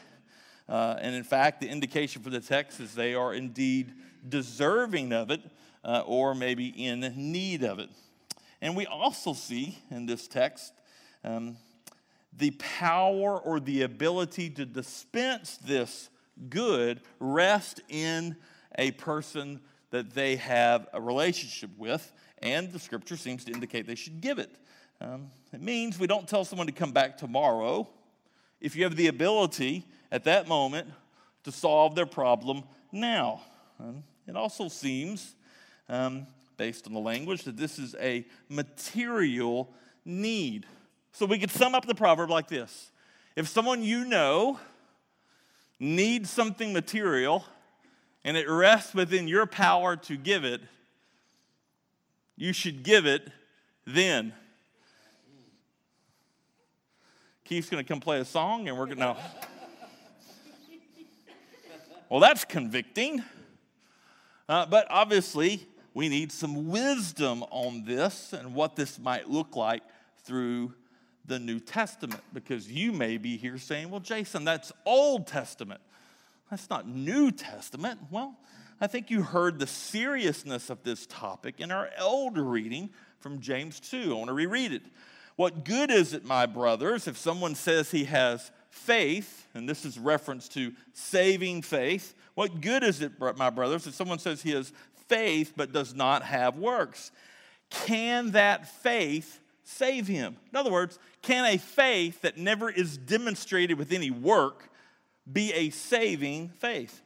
Uh, 0.70 0.96
and 1.00 1.15
in 1.15 1.24
fact, 1.24 1.62
the 1.62 1.67
indication 1.67 2.22
for 2.22 2.29
the 2.29 2.39
text 2.39 2.79
is 2.79 2.96
they 2.96 3.13
are 3.13 3.34
indeed 3.34 3.94
deserving 4.27 5.13
of 5.13 5.32
it 5.32 5.41
uh, 5.84 6.03
or 6.06 6.34
maybe 6.34 6.67
in 6.67 7.13
need 7.15 7.63
of 7.63 7.79
it. 7.79 7.89
And 8.62 8.75
we 8.75 8.86
also 8.86 9.34
see 9.34 9.77
in 9.91 10.06
this 10.06 10.27
text 10.27 10.74
um, 11.24 11.58
the 12.38 12.51
power 12.51 13.39
or 13.39 13.60
the 13.60 13.82
ability 13.82 14.50
to 14.51 14.65
dispense 14.65 15.58
this 15.58 16.10
good 16.50 17.01
rest 17.20 17.82
in 17.89 18.36
a 18.77 18.91
person 18.91 19.60
that 19.89 20.13
they 20.13 20.36
have 20.36 20.88
a 20.94 21.01
relationship 21.01 21.72
with, 21.77 22.12
and 22.41 22.72
the 22.72 22.79
scripture 22.79 23.17
seems 23.17 23.44
to 23.46 23.51
indicate 23.51 23.88
they 23.88 23.96
should 23.96 24.22
give 24.22 24.38
it. 24.38 24.56
Um, 25.01 25.29
it 25.53 25.62
means 25.62 26.00
we 26.00 26.08
don't 26.08 26.27
tell 26.27 26.46
someone 26.46 26.67
to 26.67 26.74
come 26.74 26.91
back 26.91 27.17
tomorrow. 27.17 27.88
If 28.60 28.75
you 28.75 28.84
have 28.84 28.96
the 28.96 29.08
ability 29.08 29.86
at 30.12 30.24
that 30.25 30.48
moment 30.48 30.89
to 31.44 31.51
solve 31.51 31.96
their 31.96 32.06
problem 32.06 32.63
now. 32.91 33.41
Um, 33.79 34.03
it 34.27 34.36
also 34.36 34.67
seems, 34.67 35.36
um, 35.88 36.27
based 36.58 36.88
on 36.88 36.94
the 36.94 37.00
language, 37.00 37.44
that 37.44 37.58
this 37.58 37.79
is 37.79 37.96
a 38.00 38.25
material 38.50 39.74
need. 40.03 40.65
So 41.17 41.25
we 41.25 41.39
could 41.39 41.50
sum 41.50 41.74
up 41.74 41.88
the 41.88 41.95
proverb 41.95 42.29
like 42.29 42.47
this 42.47 42.91
If 43.36 43.47
someone 43.47 43.81
you 43.81 44.05
know 44.05 44.59
needs 45.79 46.29
something 46.29 46.71
material 46.74 47.43
and 48.24 48.38
it 48.38 48.47
rests 48.47 48.93
within 48.93 49.27
your 49.27 49.47
power 49.47 49.95
to 49.95 50.15
give 50.15 50.45
it, 50.45 50.62
you 52.36 52.53
should 52.53 52.83
give 52.83 53.07
it 53.07 53.31
then. 53.83 54.31
Keith's 57.45 57.67
going 57.67 57.83
to 57.83 57.88
come 57.88 58.00
play 58.00 58.19
a 58.19 58.25
song, 58.25 58.67
and 58.67 58.77
we're 58.77 58.86
going 58.86 59.00
to. 59.00 59.17
Well, 62.09 62.19
that's 62.19 62.45
convicting. 62.45 63.24
Uh, 64.47 64.67
but 64.67 64.86
obviously, 64.91 65.65
we 65.95 66.09
need 66.09 66.31
some 66.31 66.69
wisdom 66.69 67.43
on 67.50 67.86
this 67.86 68.33
and 68.33 68.53
what 68.53 68.75
this 68.75 69.00
might 69.00 69.27
look 69.27 69.55
like 69.55 69.81
through 70.24 70.74
the 71.27 71.39
New 71.39 71.60
Testament 71.60 72.22
because 72.34 72.72
you 72.72 72.91
may 72.91 73.17
be 73.17 73.38
here 73.38 73.57
saying, 73.57 73.89
well, 73.89 74.00
Jason, 74.00 74.46
that's 74.46 74.72
Old 74.86 75.27
Testament. 75.27 75.81
That's 76.50 76.69
not 76.69 76.88
New 76.88 77.31
Testament. 77.31 78.00
Well, 78.10 78.38
I 78.79 78.88
think 78.88 79.10
you 79.10 79.22
heard 79.24 79.60
the 79.60 79.67
seriousness 79.67 80.69
of 80.69 80.84
this 80.84 81.05
topic 81.07 81.60
in 81.60 81.72
our 81.72 81.89
elder 81.98 82.43
reading 82.43 82.89
from 83.19 83.41
James 83.41 83.79
2. 83.79 84.12
I 84.12 84.13
want 84.13 84.27
to 84.27 84.34
reread 84.34 84.72
it. 84.72 84.84
What 85.36 85.65
good 85.65 85.91
is 85.91 86.13
it, 86.13 86.25
my 86.25 86.46
brothers, 86.46 87.07
if 87.07 87.17
someone 87.17 87.55
says 87.55 87.91
he 87.91 88.05
has 88.05 88.51
faith, 88.69 89.48
and 89.53 89.67
this 89.67 89.86
is 89.86 90.00
reference 90.00 90.48
to 90.50 90.74
saving 90.93 91.62
faith, 91.62 92.15
what 92.36 92.62
good 92.62 92.84
is 92.84 93.01
it, 93.01 93.12
my 93.38 93.50
brothers, 93.50 93.86
if 93.88 93.96
someone 93.96 94.19
says 94.19 94.41
he 94.41 94.51
has 94.51 94.72
faith 95.07 95.53
but 95.55 95.74
does 95.74 95.93
not 95.93 96.24
have 96.24 96.57
works? 96.57 97.12
Can 97.69 98.31
that 98.31 98.67
faith 98.81 99.39
save 99.63 100.07
him? 100.07 100.38
In 100.51 100.57
other 100.57 100.72
words, 100.72 100.98
can 101.27 101.43
a 101.43 101.57
faith 101.57 102.22
that 102.22 102.38
never 102.38 102.69
is 102.69 102.98
demonstrated 102.98 103.77
with 103.77 103.91
any 103.91 104.10
work 104.10 104.69
be 105.29 105.51
a 105.51 105.69
saving 105.72 106.48
faith? 106.48 107.01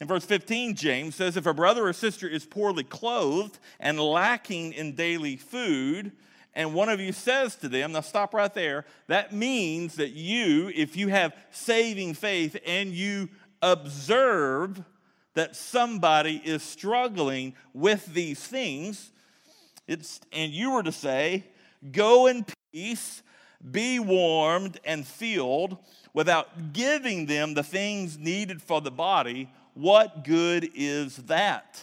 In 0.00 0.06
verse 0.06 0.26
15, 0.26 0.76
James 0.76 1.14
says, 1.14 1.34
If 1.34 1.46
a 1.46 1.54
brother 1.54 1.88
or 1.88 1.94
sister 1.94 2.28
is 2.28 2.44
poorly 2.44 2.84
clothed 2.84 3.58
and 3.80 3.98
lacking 3.98 4.74
in 4.74 4.94
daily 4.94 5.36
food, 5.36 6.12
and 6.54 6.74
one 6.74 6.90
of 6.90 7.00
you 7.00 7.10
says 7.10 7.56
to 7.56 7.70
them, 7.70 7.92
now 7.92 8.02
stop 8.02 8.34
right 8.34 8.52
there, 8.52 8.84
that 9.06 9.32
means 9.32 9.94
that 9.94 10.10
you, 10.10 10.70
if 10.74 10.94
you 10.94 11.08
have 11.08 11.34
saving 11.50 12.12
faith 12.12 12.54
and 12.66 12.90
you 12.90 13.30
observe 13.62 14.84
that 15.32 15.56
somebody 15.56 16.42
is 16.44 16.62
struggling 16.62 17.54
with 17.72 18.04
these 18.12 18.40
things, 18.40 19.10
it's, 19.86 20.20
and 20.32 20.52
you 20.52 20.72
were 20.72 20.82
to 20.82 20.92
say, 20.92 21.46
Go 21.92 22.26
in 22.26 22.44
peace, 22.72 23.22
be 23.70 23.98
warmed 23.98 24.80
and 24.84 25.06
filled, 25.06 25.76
without 26.14 26.72
giving 26.72 27.26
them 27.26 27.54
the 27.54 27.62
things 27.62 28.18
needed 28.18 28.62
for 28.62 28.80
the 28.80 28.90
body, 28.90 29.50
what 29.74 30.24
good 30.24 30.70
is 30.74 31.16
that? 31.16 31.80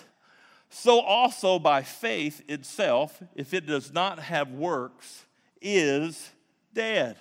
So 0.70 1.00
also 1.00 1.60
by 1.60 1.84
faith 1.84 2.42
itself, 2.50 3.22
if 3.36 3.54
it 3.54 3.66
does 3.66 3.94
not 3.94 4.20
have 4.20 4.52
works, 4.52 5.26
is 5.62 6.32
dead. 6.74 7.18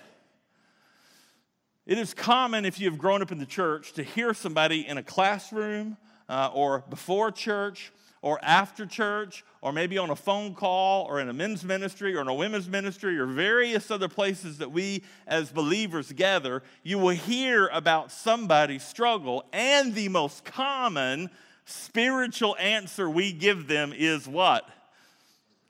It 1.85 1.97
is 1.97 2.13
common 2.13 2.65
if 2.65 2.79
you 2.79 2.89
have 2.89 2.97
grown 2.97 3.21
up 3.21 3.31
in 3.31 3.37
the 3.37 3.45
church 3.45 3.93
to 3.93 4.03
hear 4.03 4.33
somebody 4.33 4.87
in 4.87 4.97
a 4.97 5.03
classroom 5.03 5.97
uh, 6.27 6.49
or 6.53 6.83
before 6.89 7.31
church 7.31 7.93
or 8.25 8.39
after 8.41 8.87
church 8.87 9.45
or 9.61 9.71
maybe 9.71 9.99
on 9.99 10.09
a 10.09 10.15
phone 10.15 10.55
call 10.55 11.05
or 11.05 11.19
in 11.19 11.29
a 11.29 11.33
men's 11.33 11.63
ministry 11.63 12.15
or 12.15 12.21
in 12.21 12.27
a 12.27 12.33
women's 12.33 12.67
ministry 12.67 13.19
or 13.19 13.27
various 13.27 13.91
other 13.91 14.07
places 14.09 14.57
that 14.57 14.71
we 14.71 15.03
as 15.27 15.51
believers 15.51 16.11
gather, 16.11 16.63
you 16.81 16.97
will 16.97 17.09
hear 17.09 17.67
about 17.67 18.11
somebody's 18.11 18.83
struggle. 18.83 19.45
And 19.53 19.93
the 19.93 20.09
most 20.09 20.43
common 20.43 21.29
spiritual 21.65 22.55
answer 22.59 23.07
we 23.07 23.31
give 23.31 23.67
them 23.67 23.93
is 23.95 24.27
what? 24.27 24.67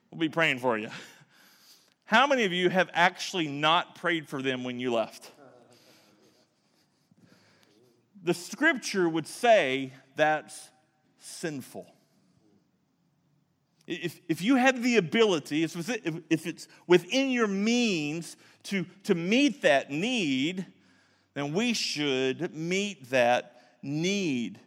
We'll 0.10 0.22
be 0.22 0.30
praying 0.30 0.60
for 0.60 0.78
you. 0.78 0.88
How 2.06 2.26
many 2.26 2.46
of 2.46 2.54
you 2.54 2.70
have 2.70 2.90
actually 2.94 3.50
not 3.50 3.96
prayed 3.96 4.30
for 4.30 4.42
them 4.42 4.64
when 4.64 4.80
you 4.80 4.94
left? 4.94 5.30
The 8.24 8.34
scripture 8.34 9.10
would 9.10 9.28
say 9.28 9.92
that's 10.16 10.70
sinful. 11.20 11.92
If, 13.88 14.20
if 14.28 14.42
you 14.42 14.56
have 14.56 14.82
the 14.82 14.98
ability, 14.98 15.64
if 15.64 15.76
it's 16.30 16.68
within 16.88 17.30
your 17.30 17.48
means 17.48 18.36
to, 18.64 18.86
to 19.04 19.14
meet 19.14 19.62
that 19.62 19.92
need, 19.92 20.66
then 21.36 21.54
we 21.54 21.74
should 21.74 22.54
meet 22.56 23.10
that 23.12 23.62
need. 23.84 24.60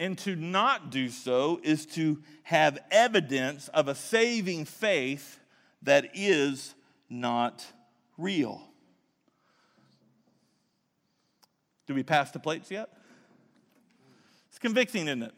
And 0.00 0.18
to 0.18 0.34
not 0.34 0.90
do 0.90 1.08
so 1.08 1.60
is 1.62 1.86
to 1.86 2.22
have 2.44 2.78
evidence 2.90 3.68
of 3.68 3.88
a 3.88 3.94
saving 3.94 4.64
faith 4.64 5.38
that 5.82 6.10
is 6.14 6.74
not 7.08 7.64
real. 8.16 8.62
Do 11.86 11.94
we 11.94 12.02
pass 12.02 12.30
the 12.30 12.38
plates 12.38 12.70
yet? 12.70 12.90
It's 14.48 14.58
convicting, 14.58 15.08
isn't 15.08 15.22
it? 15.22 15.34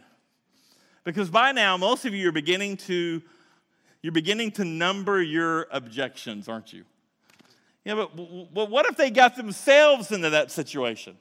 Because 1.04 1.30
by 1.30 1.52
now, 1.52 1.76
most 1.76 2.04
of 2.04 2.14
you 2.14 2.28
are 2.28 2.33
beginning 2.33 2.76
to 2.78 3.23
you're 4.02 4.12
beginning 4.12 4.50
to 4.52 4.64
number 4.64 5.21
your 5.21 5.66
objections, 5.71 6.49
aren't 6.49 6.73
you? 6.73 6.85
Yeah, 7.85 7.95
but, 7.95 8.16
but 8.54 8.71
what 8.71 8.87
if 8.87 8.97
they 8.97 9.11
got 9.11 9.37
themselves 9.37 10.11
into 10.11 10.30
that 10.30 10.50
situation? 10.50 11.16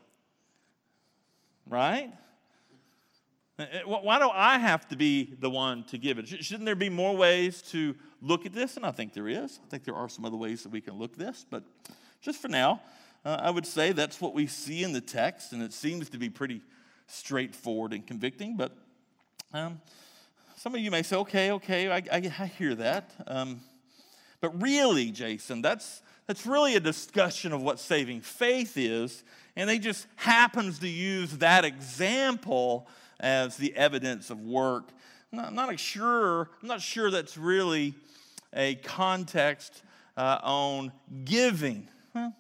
Right? 1.68 2.12
Eh, 3.58 3.66
eh, 3.72 3.82
why 3.86 4.20
do 4.20 4.30
I 4.30 4.58
have 4.58 4.88
to 4.90 4.96
be 4.96 5.36
the 5.40 5.50
one 5.50 5.84
to 5.86 5.98
give 5.98 6.20
it? 6.20 6.28
Shouldn't 6.28 6.66
there 6.66 6.76
be 6.76 6.90
more 6.90 7.16
ways 7.16 7.62
to 7.72 7.96
look 8.22 8.46
at 8.46 8.54
this? 8.54 8.78
And 8.78 8.86
I 8.86 8.92
think 8.92 9.14
there 9.14 9.28
is. 9.28 9.60
I 9.66 9.70
think 9.70 9.84
there 9.84 9.96
are 9.96 10.08
some 10.08 10.24
other 10.24 10.38
ways 10.38 10.64
that 10.64 10.72
we 10.72 10.80
can 10.80 10.98
look 10.98 11.14
at 11.14 11.20
this. 11.20 11.46
But 11.50 11.64
just 12.22 12.42
for 12.42 12.48
now, 12.48 12.82
uh, 13.26 13.38
I 13.42 13.52
would 13.52 13.66
say 13.66 13.92
that's 13.92 14.22
what 14.22 14.34
we 14.34 14.48
see 14.48 14.84
in 14.84 14.94
the 14.94 15.02
text, 15.02 15.52
and 15.52 15.62
it 15.62 15.74
seems 15.74 16.10
to 16.10 16.18
be 16.18 16.30
pretty 16.30 16.62
straightforward 17.08 17.92
and 17.92 18.08
convicting. 18.08 18.56
But 18.56 18.78
um, 19.54 19.82
some 20.58 20.76
of 20.76 20.82
you 20.82 20.92
may 20.92 21.04
say, 21.04 21.16
okay, 21.16 21.52
okay, 21.52 21.90
I, 21.90 21.98
I, 22.12 22.34
I 22.40 22.46
hear 22.46 22.76
that. 22.76 23.12
Um, 23.28 23.62
but 24.42 24.62
really, 24.62 25.12
Jason, 25.12 25.62
that's, 25.62 26.02
that's 26.28 26.46
really 26.46 26.76
a 26.76 26.80
discussion 26.80 27.54
of 27.54 27.62
what 27.62 27.80
saving 27.80 28.22
faith 28.22 28.78
is. 28.78 29.24
And 29.56 29.70
they 29.70 29.80
just 29.80 30.08
happens 30.16 30.80
to 30.80 30.88
use 30.88 31.38
that 31.38 31.66
example 31.66 32.88
as 33.20 33.58
the 33.58 33.76
evidence 33.76 34.30
of 34.30 34.42
work. 34.42 34.90
I'm 35.34 35.56
not, 35.56 35.80
sure, 35.80 36.50
I'm 36.62 36.68
not 36.68 36.82
sure 36.82 37.12
that's 37.12 37.38
really 37.38 37.94
a 38.54 38.76
context 38.76 39.84
uh, 40.18 40.40
on 40.44 40.92
giving. 41.26 41.88
Well, 42.14 42.36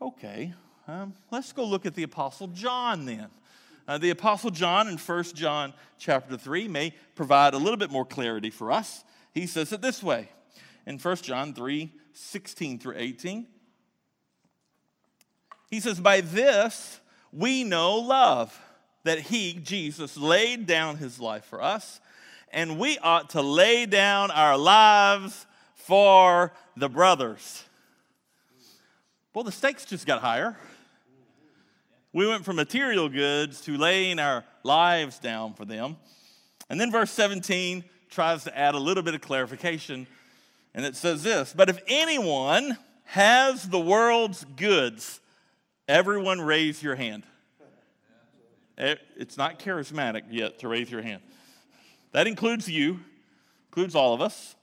okay, 0.00 0.54
um, 0.88 1.14
let's 1.30 1.52
go 1.52 1.64
look 1.64 1.86
at 1.86 1.94
the 1.94 2.02
Apostle 2.02 2.48
John 2.48 3.04
then. 3.04 3.28
Uh, 3.86 3.98
the 3.98 4.10
Apostle 4.10 4.50
John 4.50 4.88
in 4.88 4.96
1 4.96 5.24
John 5.34 5.74
chapter 5.98 6.36
3 6.36 6.68
may 6.68 6.94
provide 7.14 7.54
a 7.54 7.58
little 7.58 7.76
bit 7.76 7.90
more 7.90 8.04
clarity 8.04 8.50
for 8.50 8.72
us. 8.72 9.04
He 9.32 9.46
says 9.46 9.72
it 9.72 9.82
this 9.82 10.02
way 10.02 10.30
in 10.86 10.98
1 10.98 11.16
John 11.16 11.52
3 11.52 11.92
16 12.12 12.78
through 12.78 12.94
18. 12.96 13.46
He 15.70 15.80
says, 15.80 16.00
By 16.00 16.20
this 16.20 17.00
we 17.32 17.64
know 17.64 17.96
love, 17.96 18.58
that 19.02 19.18
he, 19.18 19.54
Jesus, 19.54 20.16
laid 20.16 20.66
down 20.66 20.96
his 20.96 21.20
life 21.20 21.44
for 21.44 21.60
us, 21.62 22.00
and 22.52 22.78
we 22.78 22.96
ought 22.98 23.30
to 23.30 23.42
lay 23.42 23.84
down 23.84 24.30
our 24.30 24.56
lives 24.56 25.46
for 25.74 26.52
the 26.76 26.88
brothers. 26.88 27.64
Well, 29.34 29.44
the 29.44 29.52
stakes 29.52 29.84
just 29.84 30.06
got 30.06 30.22
higher. 30.22 30.56
We 32.14 32.28
went 32.28 32.44
from 32.44 32.54
material 32.54 33.08
goods 33.08 33.60
to 33.62 33.76
laying 33.76 34.20
our 34.20 34.44
lives 34.62 35.18
down 35.18 35.54
for 35.54 35.64
them. 35.64 35.96
And 36.70 36.80
then 36.80 36.92
verse 36.92 37.10
17 37.10 37.82
tries 38.08 38.44
to 38.44 38.56
add 38.56 38.76
a 38.76 38.78
little 38.78 39.02
bit 39.02 39.16
of 39.16 39.20
clarification. 39.20 40.06
And 40.74 40.86
it 40.86 40.94
says 40.94 41.24
this 41.24 41.52
But 41.52 41.68
if 41.68 41.80
anyone 41.88 42.78
has 43.02 43.68
the 43.68 43.80
world's 43.80 44.44
goods, 44.56 45.18
everyone 45.88 46.40
raise 46.40 46.84
your 46.84 46.94
hand. 46.94 47.24
Eh, 48.78 48.94
it's 49.16 49.36
not 49.36 49.58
charismatic 49.58 50.22
yet 50.30 50.60
to 50.60 50.68
raise 50.68 50.90
your 50.92 51.02
hand. 51.02 51.20
That 52.12 52.28
includes 52.28 52.68
you, 52.68 53.00
includes 53.70 53.96
all 53.96 54.14
of 54.14 54.20
us. 54.20 54.54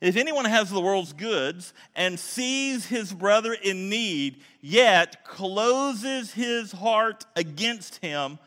If 0.00 0.16
anyone 0.16 0.44
has 0.44 0.70
the 0.70 0.80
world's 0.80 1.12
goods 1.12 1.72
and 1.96 2.20
sees 2.20 2.86
his 2.86 3.12
brother 3.12 3.52
in 3.52 3.88
need, 3.88 4.40
yet 4.60 5.24
closes 5.24 6.32
his 6.32 6.70
heart 6.70 7.26
against 7.34 7.96
him, 7.96 8.38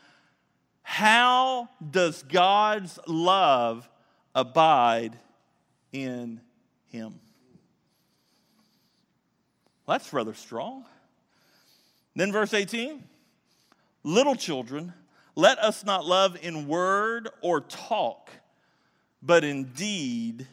how 0.82 1.68
does 1.90 2.22
God's 2.22 2.98
love 3.06 3.88
abide 4.34 5.18
in 5.92 6.40
him? 6.88 7.20
Well, 9.86 9.98
that's 9.98 10.12
rather 10.12 10.34
strong. 10.34 10.86
Then, 12.16 12.32
verse 12.32 12.54
18 12.54 13.02
Little 14.04 14.34
children, 14.36 14.94
let 15.34 15.58
us 15.58 15.84
not 15.84 16.04
love 16.06 16.36
in 16.42 16.66
word 16.66 17.28
or 17.42 17.60
talk, 17.60 18.30
but 19.22 19.44
in 19.44 19.64
deed 19.64 20.46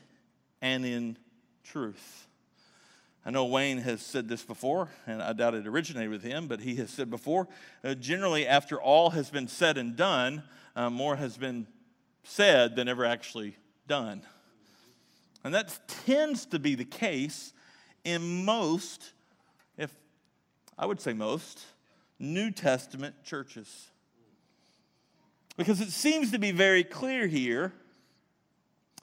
and 0.61 0.85
in 0.85 1.17
truth. 1.63 2.27
I 3.25 3.31
know 3.31 3.45
Wayne 3.45 3.79
has 3.79 4.01
said 4.01 4.27
this 4.27 4.43
before, 4.43 4.89
and 5.05 5.21
I 5.21 5.33
doubt 5.33 5.53
it 5.53 5.67
originated 5.67 6.09
with 6.09 6.23
him, 6.23 6.47
but 6.47 6.61
he 6.61 6.75
has 6.77 6.89
said 6.89 7.09
before 7.09 7.47
uh, 7.83 7.93
generally, 7.93 8.47
after 8.47 8.81
all 8.81 9.11
has 9.11 9.29
been 9.29 9.47
said 9.47 9.77
and 9.77 9.95
done, 9.95 10.43
uh, 10.75 10.89
more 10.89 11.15
has 11.15 11.37
been 11.37 11.67
said 12.23 12.75
than 12.75 12.87
ever 12.87 13.05
actually 13.05 13.55
done. 13.87 14.21
And 15.43 15.53
that 15.53 15.77
tends 16.05 16.45
to 16.47 16.59
be 16.59 16.75
the 16.75 16.85
case 16.85 17.53
in 18.03 18.45
most, 18.45 19.11
if 19.77 19.93
I 20.77 20.85
would 20.85 21.01
say 21.01 21.13
most, 21.13 21.61
New 22.19 22.51
Testament 22.51 23.15
churches. 23.23 23.87
Because 25.57 25.81
it 25.81 25.91
seems 25.91 26.31
to 26.31 26.39
be 26.39 26.51
very 26.51 26.83
clear 26.83 27.27
here 27.27 27.73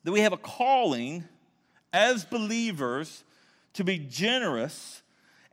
that 0.05 0.13
we 0.13 0.21
have 0.21 0.33
a 0.33 0.39
calling 0.39 1.25
as 1.97 2.27
believers 2.27 3.25
to 3.73 3.83
be 3.83 3.99
generous. 3.99 5.01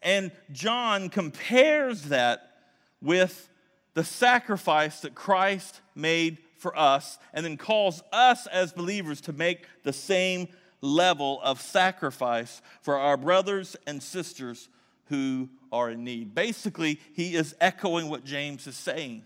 And 0.02 0.30
John 0.52 1.10
compares 1.10 2.04
that 2.04 2.58
with 3.02 3.50
the 3.94 4.04
sacrifice 4.04 5.00
that 5.02 5.16
Christ 5.16 5.80
made 5.96 6.40
for 6.58 6.78
us, 6.78 7.18
and 7.34 7.46
then 7.46 7.58
calls 7.58 8.02
us 8.12 8.48
as 8.48 8.74
believers 8.74 9.22
to 9.22 9.34
make 9.34 9.68
the 9.84 9.94
same 9.94 10.48
level 10.82 11.40
of 11.44 11.62
sacrifice 11.62 12.62
for 12.82 12.98
our 12.98 13.18
brothers 13.18 13.76
and 13.86 14.02
sisters 14.02 14.70
who 15.06 15.50
are 15.72 15.92
in 15.92 16.04
need. 16.04 16.34
Basically, 16.34 17.00
he 17.14 17.36
is 17.36 17.56
echoing 17.62 18.10
what 18.10 18.24
James 18.26 18.68
is 18.68 18.78
saying. 18.78 19.24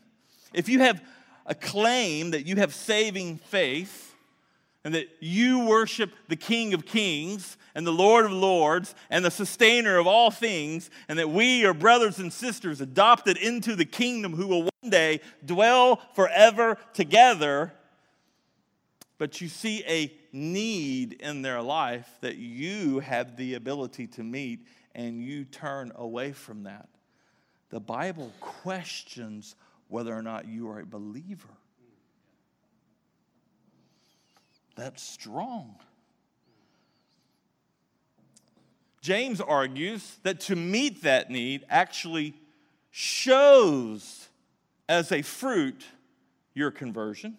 If 0.53 0.67
you 0.67 0.79
have 0.79 1.01
a 1.45 1.55
claim 1.55 2.31
that 2.31 2.45
you 2.45 2.57
have 2.57 2.73
saving 2.73 3.37
faith, 3.37 4.15
and 4.87 4.95
that 4.95 5.09
you 5.19 5.59
worship 5.65 6.13
the 6.29 6.35
King 6.37 6.73
of 6.73 6.85
Kings 6.85 7.57
and 7.75 7.85
the 7.85 7.91
Lord 7.91 8.23
of 8.23 8.31
Lords 8.31 8.95
and 9.09 9.25
the 9.25 9.29
sustainer 9.29 9.97
of 9.97 10.07
all 10.07 10.31
things, 10.31 10.89
and 11.09 11.19
that 11.19 11.29
we 11.29 11.65
are 11.65 11.73
brothers 11.73 12.19
and 12.19 12.31
sisters 12.31 12.79
adopted 12.79 13.35
into 13.35 13.75
the 13.75 13.83
kingdom 13.83 14.33
who 14.33 14.47
will 14.47 14.61
one 14.61 14.89
day 14.89 15.19
dwell 15.45 15.99
forever 16.13 16.77
together. 16.93 17.73
But 19.17 19.41
you 19.41 19.49
see 19.49 19.83
a 19.85 20.09
need 20.31 21.19
in 21.19 21.41
their 21.41 21.61
life 21.61 22.07
that 22.21 22.37
you 22.37 22.99
have 22.99 23.35
the 23.35 23.55
ability 23.55 24.07
to 24.07 24.23
meet, 24.23 24.65
and 24.95 25.21
you 25.21 25.43
turn 25.43 25.91
away 25.95 26.31
from 26.31 26.63
that. 26.63 26.87
The 27.71 27.81
Bible 27.81 28.31
questions 28.39 29.57
whether 29.89 30.15
or 30.15 30.21
not 30.21 30.47
you 30.47 30.69
are 30.69 30.79
a 30.79 30.85
believer. 30.85 31.56
That's 34.77 35.01
strong. 35.01 35.75
James 39.01 39.41
argues 39.41 40.17
that 40.23 40.39
to 40.41 40.55
meet 40.55 41.03
that 41.03 41.31
need 41.31 41.65
actually 41.69 42.35
shows 42.91 44.29
as 44.87 45.11
a 45.11 45.23
fruit 45.23 45.83
your 46.53 46.71
conversion. 46.71 47.37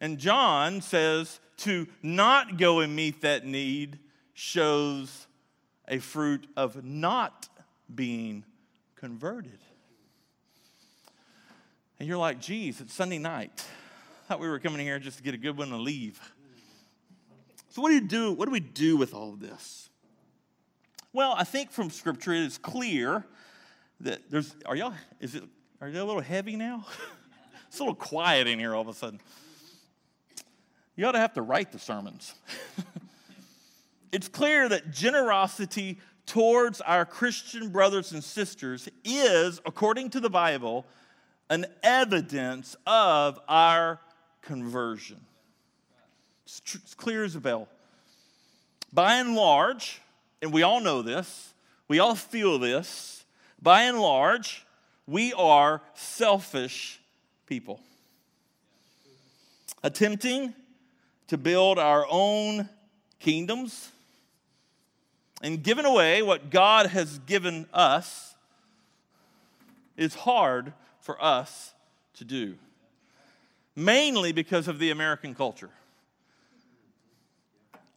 And 0.00 0.18
John 0.18 0.80
says 0.80 1.38
to 1.58 1.86
not 2.02 2.56
go 2.56 2.80
and 2.80 2.96
meet 2.96 3.20
that 3.20 3.44
need 3.44 3.98
shows 4.34 5.26
a 5.86 5.98
fruit 5.98 6.46
of 6.56 6.82
not 6.82 7.48
being 7.94 8.44
converted. 8.96 9.58
And 11.98 12.08
you're 12.08 12.18
like, 12.18 12.40
geez, 12.40 12.80
it's 12.80 12.94
Sunday 12.94 13.18
night 13.18 13.64
thought 14.32 14.40
we 14.40 14.48
were 14.48 14.58
coming 14.58 14.80
here 14.80 14.98
just 14.98 15.18
to 15.18 15.22
get 15.22 15.34
a 15.34 15.36
good 15.36 15.58
one 15.58 15.70
and 15.74 15.82
leave. 15.82 16.18
So 17.68 17.82
what 17.82 17.90
do 17.90 17.96
you 17.96 18.00
do? 18.00 18.32
What 18.32 18.46
do 18.46 18.50
we 18.50 18.60
do 18.60 18.96
with 18.96 19.12
all 19.12 19.34
of 19.34 19.40
this? 19.40 19.90
Well, 21.12 21.34
I 21.36 21.44
think 21.44 21.70
from 21.70 21.90
Scripture 21.90 22.32
it 22.32 22.40
is 22.40 22.56
clear 22.56 23.26
that 24.00 24.30
there's. 24.30 24.56
Are 24.64 24.74
y'all? 24.74 24.94
Is 25.20 25.34
it? 25.34 25.44
Are 25.82 25.88
you 25.90 26.02
a 26.02 26.04
little 26.04 26.22
heavy 26.22 26.56
now? 26.56 26.86
it's 27.68 27.78
a 27.78 27.82
little 27.82 27.94
quiet 27.94 28.46
in 28.46 28.58
here 28.58 28.74
all 28.74 28.80
of 28.80 28.88
a 28.88 28.94
sudden. 28.94 29.20
You 30.96 31.04
ought 31.04 31.12
to 31.12 31.18
have 31.18 31.34
to 31.34 31.42
write 31.42 31.70
the 31.70 31.78
sermons. 31.78 32.34
it's 34.12 34.28
clear 34.28 34.66
that 34.70 34.92
generosity 34.92 35.98
towards 36.24 36.80
our 36.80 37.04
Christian 37.04 37.68
brothers 37.68 38.12
and 38.12 38.24
sisters 38.24 38.88
is, 39.04 39.60
according 39.66 40.08
to 40.08 40.20
the 40.20 40.30
Bible, 40.30 40.86
an 41.50 41.66
evidence 41.82 42.76
of 42.86 43.38
our 43.46 44.00
conversion. 44.42 45.20
It's, 46.44 46.60
tr- 46.60 46.78
it's 46.82 46.94
clear 46.94 47.24
as 47.24 47.34
a 47.36 47.40
bell. 47.40 47.68
By 48.92 49.16
and 49.16 49.34
large, 49.34 50.00
and 50.42 50.52
we 50.52 50.62
all 50.62 50.80
know 50.80 51.00
this, 51.02 51.54
we 51.88 51.98
all 51.98 52.14
feel 52.14 52.58
this, 52.58 53.24
by 53.60 53.82
and 53.82 53.98
large, 53.98 54.66
we 55.06 55.32
are 55.32 55.80
selfish 55.94 57.00
people. 57.46 57.80
Attempting 59.82 60.54
to 61.28 61.38
build 61.38 61.78
our 61.78 62.06
own 62.10 62.68
kingdoms 63.18 63.90
and 65.42 65.62
giving 65.62 65.84
away 65.84 66.22
what 66.22 66.50
God 66.50 66.86
has 66.86 67.18
given 67.20 67.66
us 67.72 68.34
is 69.96 70.14
hard 70.14 70.72
for 71.00 71.22
us 71.22 71.72
to 72.14 72.24
do 72.24 72.56
mainly 73.74 74.32
because 74.32 74.68
of 74.68 74.78
the 74.78 74.90
American 74.90 75.34
culture. 75.34 75.70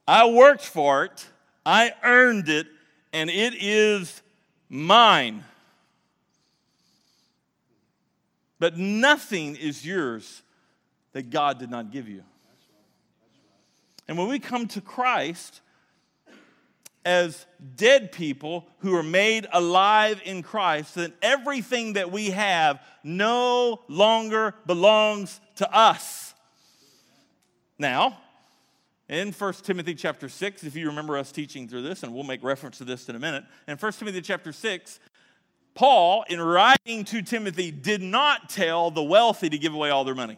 I 0.08 0.28
worked 0.30 0.66
for 0.66 1.06
it, 1.06 1.28
I 1.66 1.94
earned 2.04 2.50
it, 2.50 2.68
and 3.12 3.30
it 3.30 3.56
is 3.60 4.22
mine. 4.70 5.44
But 8.60 8.78
nothing 8.78 9.56
is 9.56 9.86
yours 9.86 10.42
that 11.14 11.30
God 11.30 11.60
did 11.60 11.70
not 11.70 11.92
give 11.92 12.08
you. 12.08 12.24
And 14.08 14.18
when 14.18 14.28
we 14.28 14.40
come 14.40 14.68
to 14.70 14.82
Christ, 14.82 15.62
as 17.06 17.46
dead 17.76 18.12
people 18.12 18.66
who 18.80 18.96
are 18.96 19.04
made 19.04 19.48
alive 19.54 20.20
in 20.26 20.42
Christ, 20.42 20.96
then 20.96 21.14
everything 21.22 21.94
that 21.94 22.12
we 22.12 22.32
have 22.32 22.82
no 23.04 23.82
longer 23.88 24.56
belongs 24.66 25.40
to 25.58 25.72
us. 25.74 26.34
Now, 27.78 28.18
in 29.08 29.32
1 29.32 29.54
Timothy 29.64 29.94
chapter 29.94 30.28
6, 30.28 30.64
if 30.64 30.76
you 30.76 30.88
remember 30.88 31.16
us 31.16 31.32
teaching 31.32 31.68
through 31.68 31.84
this, 31.84 32.02
and 32.02 32.12
we'll 32.14 32.24
make 32.24 32.44
reference 32.44 32.80
to 32.80 32.86
this 32.86 33.08
in 33.08 33.16
a 33.16 33.20
minute, 33.20 33.44
in 33.68 33.78
1 33.78 33.92
Timothy 33.94 34.22
chapter 34.22 34.52
6, 34.52 35.00
Paul, 35.76 36.24
in 36.28 36.42
writing 36.42 37.04
to 37.06 37.22
Timothy, 37.22 37.70
did 37.70 38.02
not 38.02 38.50
tell 38.50 38.90
the 38.90 39.04
wealthy 39.04 39.50
to 39.50 39.58
give 39.58 39.74
away 39.74 39.92
all 39.92 40.06
their 40.06 40.16
money. 40.16 40.38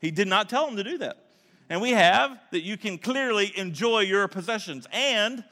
He 0.00 0.10
did 0.10 0.26
not 0.26 0.48
tell 0.48 0.66
them 0.66 0.76
to 0.76 0.84
do 0.84 0.98
that. 0.98 1.18
And 1.68 1.80
we 1.80 1.90
have 1.90 2.38
that 2.50 2.62
you 2.62 2.76
can 2.76 2.98
clearly 2.98 3.52
enjoy 3.56 4.00
your 4.00 4.26
possessions. 4.26 4.88
And 4.92 5.44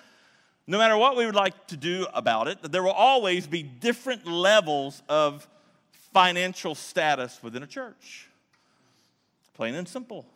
no 0.70 0.78
matter 0.78 0.96
what 0.96 1.16
we 1.16 1.26
would 1.26 1.34
like 1.34 1.66
to 1.66 1.76
do 1.76 2.06
about 2.14 2.46
it, 2.46 2.70
there 2.70 2.84
will 2.84 2.92
always 2.92 3.48
be 3.48 3.60
different 3.60 4.24
levels 4.24 5.02
of 5.08 5.48
financial 6.12 6.76
status 6.76 7.42
within 7.42 7.64
a 7.64 7.66
church. 7.66 8.28
Plain 9.54 9.74
and 9.74 9.88
simple. 9.88 10.26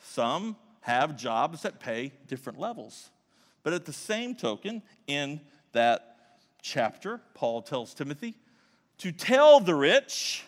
Some 0.00 0.56
have 0.80 1.18
jobs 1.18 1.60
that 1.62 1.80
pay 1.80 2.12
different 2.28 2.58
levels. 2.58 3.10
But 3.62 3.74
at 3.74 3.84
the 3.84 3.92
same 3.92 4.34
token, 4.34 4.80
in 5.06 5.42
that 5.72 6.16
chapter, 6.62 7.20
Paul 7.34 7.60
tells 7.60 7.92
Timothy 7.92 8.36
to 8.98 9.12
tell 9.12 9.60
the 9.60 9.74
rich 9.74 10.44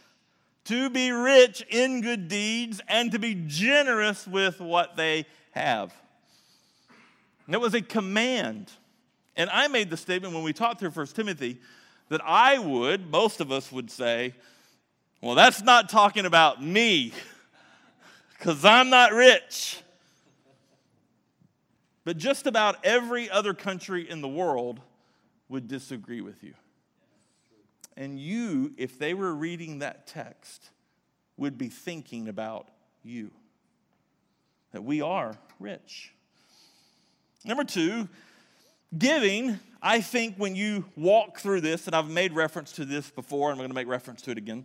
to 0.65 0.89
be 0.89 1.11
rich 1.11 1.63
in 1.69 2.01
good 2.01 2.29
deeds 2.29 2.81
and 2.89 3.13
to 3.13 3.19
be 3.19 3.35
generous 3.47 4.27
with 4.27 4.61
what 4.63 4.97
they 4.97 5.27
have. 5.51 5.93
And 7.45 7.55
it 7.55 7.61
was 7.61 7.75
a 7.75 7.83
command. 7.83 8.73
And 9.37 9.51
I 9.51 9.69
made 9.69 9.91
the 9.91 9.97
statement 9.97 10.35
when 10.35 10.43
we 10.43 10.53
taught 10.53 10.79
through 10.79 10.91
1 10.91 11.07
Timothy 11.09 11.61
that 12.09 12.21
I 12.25 12.59
would, 12.59 13.11
most 13.11 13.41
of 13.41 13.53
us 13.53 13.71
would 13.71 13.91
say, 13.91 14.35
well, 15.21 15.35
that's 15.35 15.63
not 15.63 15.89
talking 15.89 16.25
about 16.27 16.63
me. 16.63 17.13
because 18.39 18.65
I'm 18.65 18.91
not 18.91 19.13
rich. 19.13 19.81
But 22.05 22.19
just 22.19 22.47
about 22.47 22.85
every 22.85 23.29
other 23.29 23.53
country 23.53 24.09
in 24.09 24.21
the 24.21 24.29
world 24.29 24.81
would 25.49 25.67
disagree 25.69 26.21
with 26.21 26.45
you. 26.45 26.55
And 27.97 28.19
you, 28.19 28.73
if 28.77 28.99
they 28.99 29.15
were 29.15 29.35
reading 29.35 29.81
that 29.81 30.07
text, 30.07 30.71
would 31.37 31.59
be 31.59 31.69
thinking 31.69 32.29
about 32.29 32.69
you. 33.03 33.31
That 34.73 34.85
we 34.85 35.01
are 35.01 35.37
rich. 35.59 36.13
Number 37.45 37.65
two, 37.65 38.09
giving, 38.99 39.59
I 39.83 40.01
think 40.01 40.37
when 40.37 40.57
you 40.57 40.85
walk 40.97 41.39
through 41.39 41.61
this, 41.61 41.87
and 41.87 41.95
I've 41.95 42.09
made 42.09 42.33
reference 42.33 42.73
to 42.73 42.85
this 42.85 43.11
before, 43.11 43.51
and 43.51 43.55
I'm 43.55 43.59
going 43.59 43.71
to 43.71 43.75
make 43.75 43.89
reference 43.89 44.23
to 44.23 44.31
it 44.31 44.39
again. 44.39 44.65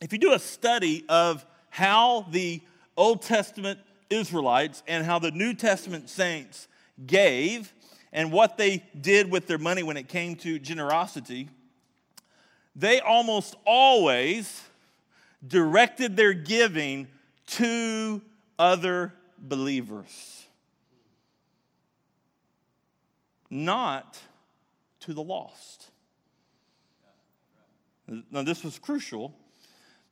If 0.00 0.12
you 0.12 0.18
do 0.18 0.32
a 0.32 0.38
study 0.38 1.04
of 1.08 1.44
how 1.68 2.26
the 2.30 2.60
Old 2.96 3.22
Testament 3.22 3.78
Israelites 4.08 4.82
and 4.86 5.04
how 5.04 5.18
the 5.18 5.30
New 5.30 5.54
Testament 5.54 6.08
saints 6.08 6.68
gave 7.06 7.72
and 8.12 8.32
what 8.32 8.56
they 8.58 8.84
did 9.00 9.30
with 9.30 9.46
their 9.46 9.58
money 9.58 9.82
when 9.82 9.96
it 9.96 10.08
came 10.08 10.36
to 10.36 10.58
generosity, 10.58 11.48
they 12.74 13.00
almost 13.00 13.56
always 13.64 14.62
directed 15.46 16.16
their 16.16 16.32
giving 16.32 17.08
to 17.46 18.20
other 18.58 19.12
believers, 19.38 20.39
not 23.50 24.18
to 25.00 25.12
the 25.12 25.22
lost. 25.22 25.90
Now, 28.30 28.42
this 28.42 28.64
was 28.64 28.78
crucial 28.78 29.34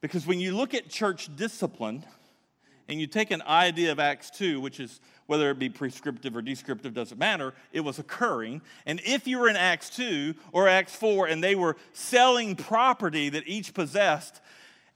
because 0.00 0.26
when 0.26 0.40
you 0.40 0.56
look 0.56 0.74
at 0.74 0.88
church 0.88 1.34
discipline 1.36 2.04
and 2.88 3.00
you 3.00 3.06
take 3.06 3.30
an 3.30 3.42
idea 3.42 3.92
of 3.92 3.98
Acts 3.98 4.30
2, 4.30 4.60
which 4.60 4.80
is 4.80 5.00
whether 5.26 5.50
it 5.50 5.58
be 5.58 5.68
prescriptive 5.68 6.36
or 6.36 6.42
descriptive, 6.42 6.94
doesn't 6.94 7.18
matter, 7.18 7.54
it 7.72 7.80
was 7.80 7.98
occurring. 7.98 8.62
And 8.86 9.00
if 9.04 9.26
you 9.26 9.38
were 9.38 9.48
in 9.48 9.56
Acts 9.56 9.90
2 9.90 10.34
or 10.52 10.68
Acts 10.68 10.94
4 10.94 11.26
and 11.26 11.42
they 11.42 11.54
were 11.54 11.76
selling 11.92 12.56
property 12.56 13.28
that 13.28 13.46
each 13.46 13.74
possessed, 13.74 14.40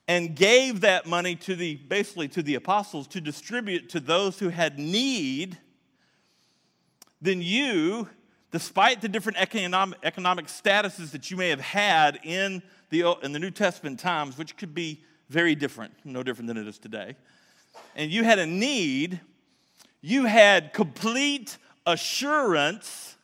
and 0.09 0.35
gave 0.35 0.81
that 0.81 1.07
money 1.07 1.37
to 1.37 1.55
the 1.55 1.77
basically 1.77 2.29
to 2.29 2.43
the 2.43 2.57
apostles 2.57 3.07
to 3.07 3.21
distribute 3.21 3.89
to 3.89 4.01
those 4.01 4.39
who 4.39 4.49
had 4.49 4.79
need 4.79 5.59
then 7.21 7.41
you 7.41 8.09
despite 8.53 9.01
the 9.01 9.09
different 9.09 9.39
economic, 9.39 9.99
economic 10.03 10.47
statuses 10.47 11.11
that 11.11 11.31
you 11.31 11.37
may 11.37 11.49
have 11.49 11.61
had 11.61 12.21
in 12.23 12.63
the, 12.91 13.17
in 13.23 13.33
the 13.33 13.39
new 13.39 13.51
testament 13.51 13.99
times 13.99 14.39
which 14.39 14.57
could 14.57 14.75
be 14.75 15.03
very 15.29 15.55
different 15.55 15.93
no 16.05 16.23
different 16.23 16.47
than 16.47 16.57
it 16.57 16.69
is 16.69 16.79
today 16.79 17.17
and 17.97 18.11
you 18.11 18.23
had 18.23 18.39
a 18.39 18.47
need 18.47 19.21
you 20.03 20.27
had 20.27 20.73
complete 20.73 21.57
assurance 21.87 23.17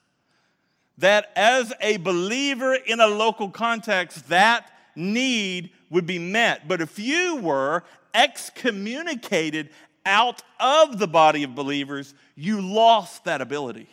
that 0.98 1.30
as 1.36 1.72
a 1.80 1.96
believer 1.98 2.74
in 2.74 3.00
a 3.00 3.06
local 3.06 3.48
context 3.50 4.28
that 4.28 4.70
need 4.96 5.70
would 5.90 6.06
be 6.06 6.18
met. 6.18 6.68
But 6.68 6.80
if 6.80 6.98
you 6.98 7.36
were 7.36 7.84
excommunicated 8.12 9.70
out 10.04 10.42
of 10.58 10.98
the 10.98 11.06
body 11.06 11.44
of 11.44 11.54
believers, 11.54 12.14
you 12.34 12.60
lost 12.60 13.24
that 13.24 13.40
ability. 13.40 13.88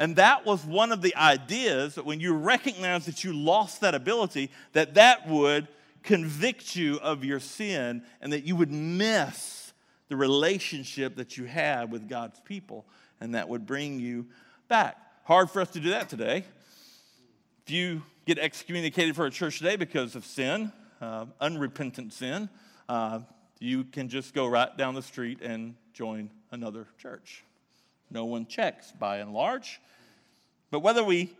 And 0.00 0.16
that 0.16 0.46
was 0.46 0.64
one 0.64 0.92
of 0.92 1.02
the 1.02 1.14
ideas 1.14 1.96
that 1.96 2.06
when 2.06 2.20
you 2.20 2.32
recognize 2.32 3.04
that 3.04 3.22
you 3.22 3.34
lost 3.34 3.82
that 3.82 3.94
ability, 3.94 4.50
that 4.72 4.94
that 4.94 5.28
would 5.28 5.68
convict 6.02 6.74
you 6.74 6.98
of 7.00 7.22
your 7.22 7.38
sin 7.38 8.02
and 8.22 8.32
that 8.32 8.44
you 8.44 8.56
would 8.56 8.72
miss 8.72 9.74
the 10.08 10.16
relationship 10.16 11.16
that 11.16 11.36
you 11.36 11.44
had 11.44 11.92
with 11.92 12.08
God's 12.08 12.40
people 12.40 12.86
and 13.20 13.34
that 13.34 13.50
would 13.50 13.66
bring 13.66 14.00
you 14.00 14.26
back. 14.68 14.96
Hard 15.24 15.50
for 15.50 15.60
us 15.60 15.70
to 15.72 15.80
do 15.80 15.90
that 15.90 16.08
today. 16.08 16.44
If 17.66 17.70
you 17.70 18.02
get 18.24 18.38
excommunicated 18.38 19.14
for 19.14 19.26
a 19.26 19.30
church 19.30 19.58
today 19.58 19.76
because 19.76 20.16
of 20.16 20.24
sin, 20.24 20.72
uh, 21.02 21.26
unrepentant 21.42 22.14
sin, 22.14 22.48
uh, 22.88 23.20
you 23.58 23.84
can 23.84 24.08
just 24.08 24.32
go 24.32 24.46
right 24.46 24.74
down 24.78 24.94
the 24.94 25.02
street 25.02 25.42
and 25.42 25.74
join 25.92 26.30
another 26.50 26.86
church. 26.96 27.44
No 28.10 28.24
one 28.24 28.46
checks 28.46 28.92
by 28.92 29.18
and 29.18 29.32
large. 29.32 29.80
But 30.70 30.80
whether 30.80 31.04
we 31.04 31.32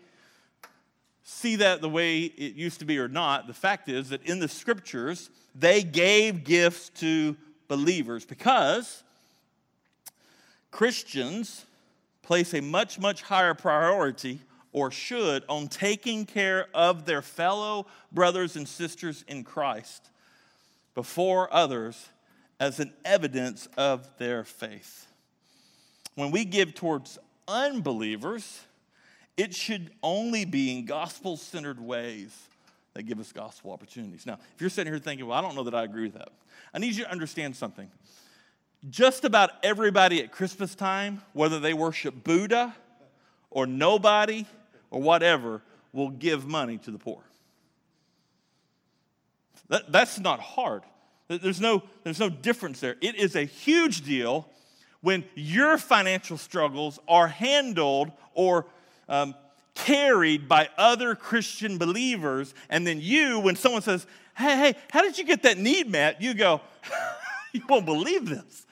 see 1.23 1.57
that 1.57 1.81
the 1.81 1.89
way 1.89 2.21
it 2.23 2.55
used 2.55 2.81
to 2.81 2.85
be 2.85 2.99
or 2.99 3.09
not, 3.09 3.47
the 3.47 3.55
fact 3.55 3.89
is 3.89 4.09
that 4.11 4.25
in 4.25 4.39
the 4.39 4.49
scriptures, 4.49 5.31
they 5.55 5.83
gave 5.83 6.45
gifts 6.45 6.89
to 7.01 7.37
believers 7.69 8.25
because 8.25 9.03
Christians 10.71 11.65
place 12.23 12.55
a 12.55 12.61
much, 12.61 12.99
much 12.99 13.23
higher 13.23 13.55
priority 13.55 14.41
or 14.73 14.91
should 14.91 15.45
on 15.49 15.69
taking 15.69 16.27
care 16.27 16.69
of 16.75 17.05
their 17.05 17.23
fellow 17.23 17.87
brothers 18.13 18.57
and 18.57 18.69
sisters 18.69 19.25
in 19.27 19.43
Christ 19.43 20.11
before 20.95 21.53
others 21.53 22.09
as 22.59 22.79
an 22.79 22.93
evidence 23.05 23.69
of 23.77 24.09
their 24.19 24.45
faith. 24.45 25.07
When 26.21 26.33
we 26.33 26.45
give 26.45 26.75
towards 26.75 27.19
unbelievers, 27.49 28.61
it 29.39 29.55
should 29.55 29.91
only 30.03 30.45
be 30.45 30.77
in 30.77 30.85
gospel 30.85 31.39
centered 31.39 31.81
ways 31.81 32.39
that 32.93 33.05
give 33.05 33.19
us 33.19 33.33
gospel 33.33 33.73
opportunities. 33.73 34.27
Now, 34.27 34.35
if 34.55 34.61
you're 34.61 34.69
sitting 34.69 34.93
here 34.93 35.01
thinking, 35.01 35.27
well, 35.27 35.39
I 35.39 35.41
don't 35.41 35.55
know 35.55 35.63
that 35.63 35.75
I 35.75 35.83
agree 35.83 36.03
with 36.03 36.13
that, 36.13 36.29
I 36.75 36.79
need 36.79 36.95
you 36.95 37.05
to 37.05 37.11
understand 37.11 37.57
something. 37.57 37.91
Just 38.91 39.25
about 39.25 39.53
everybody 39.63 40.23
at 40.23 40.31
Christmas 40.31 40.75
time, 40.75 41.23
whether 41.33 41.59
they 41.59 41.73
worship 41.73 42.23
Buddha 42.23 42.75
or 43.51 43.67
nobody 43.67 44.45
or 44.91 45.01
whatever 45.01 45.63
will 45.95 46.11
give 46.11 46.47
money 46.47 46.77
to 46.77 46.91
the 46.91 46.99
poor. 46.99 47.23
That, 49.71 49.91
that's 49.91 50.21
not 50.21 50.41
hard. 50.41 50.83
There's 51.29 51.63
no, 51.63 51.83
there's 52.05 52.21
no 52.21 52.29
difference 52.29 52.79
there. 52.79 52.97
It 53.01 53.15
is 53.15 53.37
a 53.37 53.45
huge 53.45 54.03
deal 54.03 54.51
when 55.03 55.25
your 55.35 55.79
financial 55.79 56.37
struggles 56.37 56.99
are 57.09 57.29
handled 57.29 58.11
or 58.35 58.67
um, 59.09 59.35
carried 59.75 60.49
by 60.49 60.69
other 60.77 61.15
Christian 61.15 61.79
believers, 61.79 62.55
and 62.69 62.87
then 62.87 63.01
you, 63.01 63.41
when 63.41 63.57
someone 63.57 63.83
says, 63.83 64.07
Hey, 64.37 64.57
hey, 64.57 64.75
how 64.91 65.03
did 65.03 65.19
you 65.19 65.25
get 65.25 65.43
that 65.43 65.59
need 65.59 65.91
met? 65.91 66.23
You 66.23 66.35
go, 66.35 66.61
You 67.53 67.63
won't 67.69 67.87
believe 67.87 68.29
this. 68.29 68.67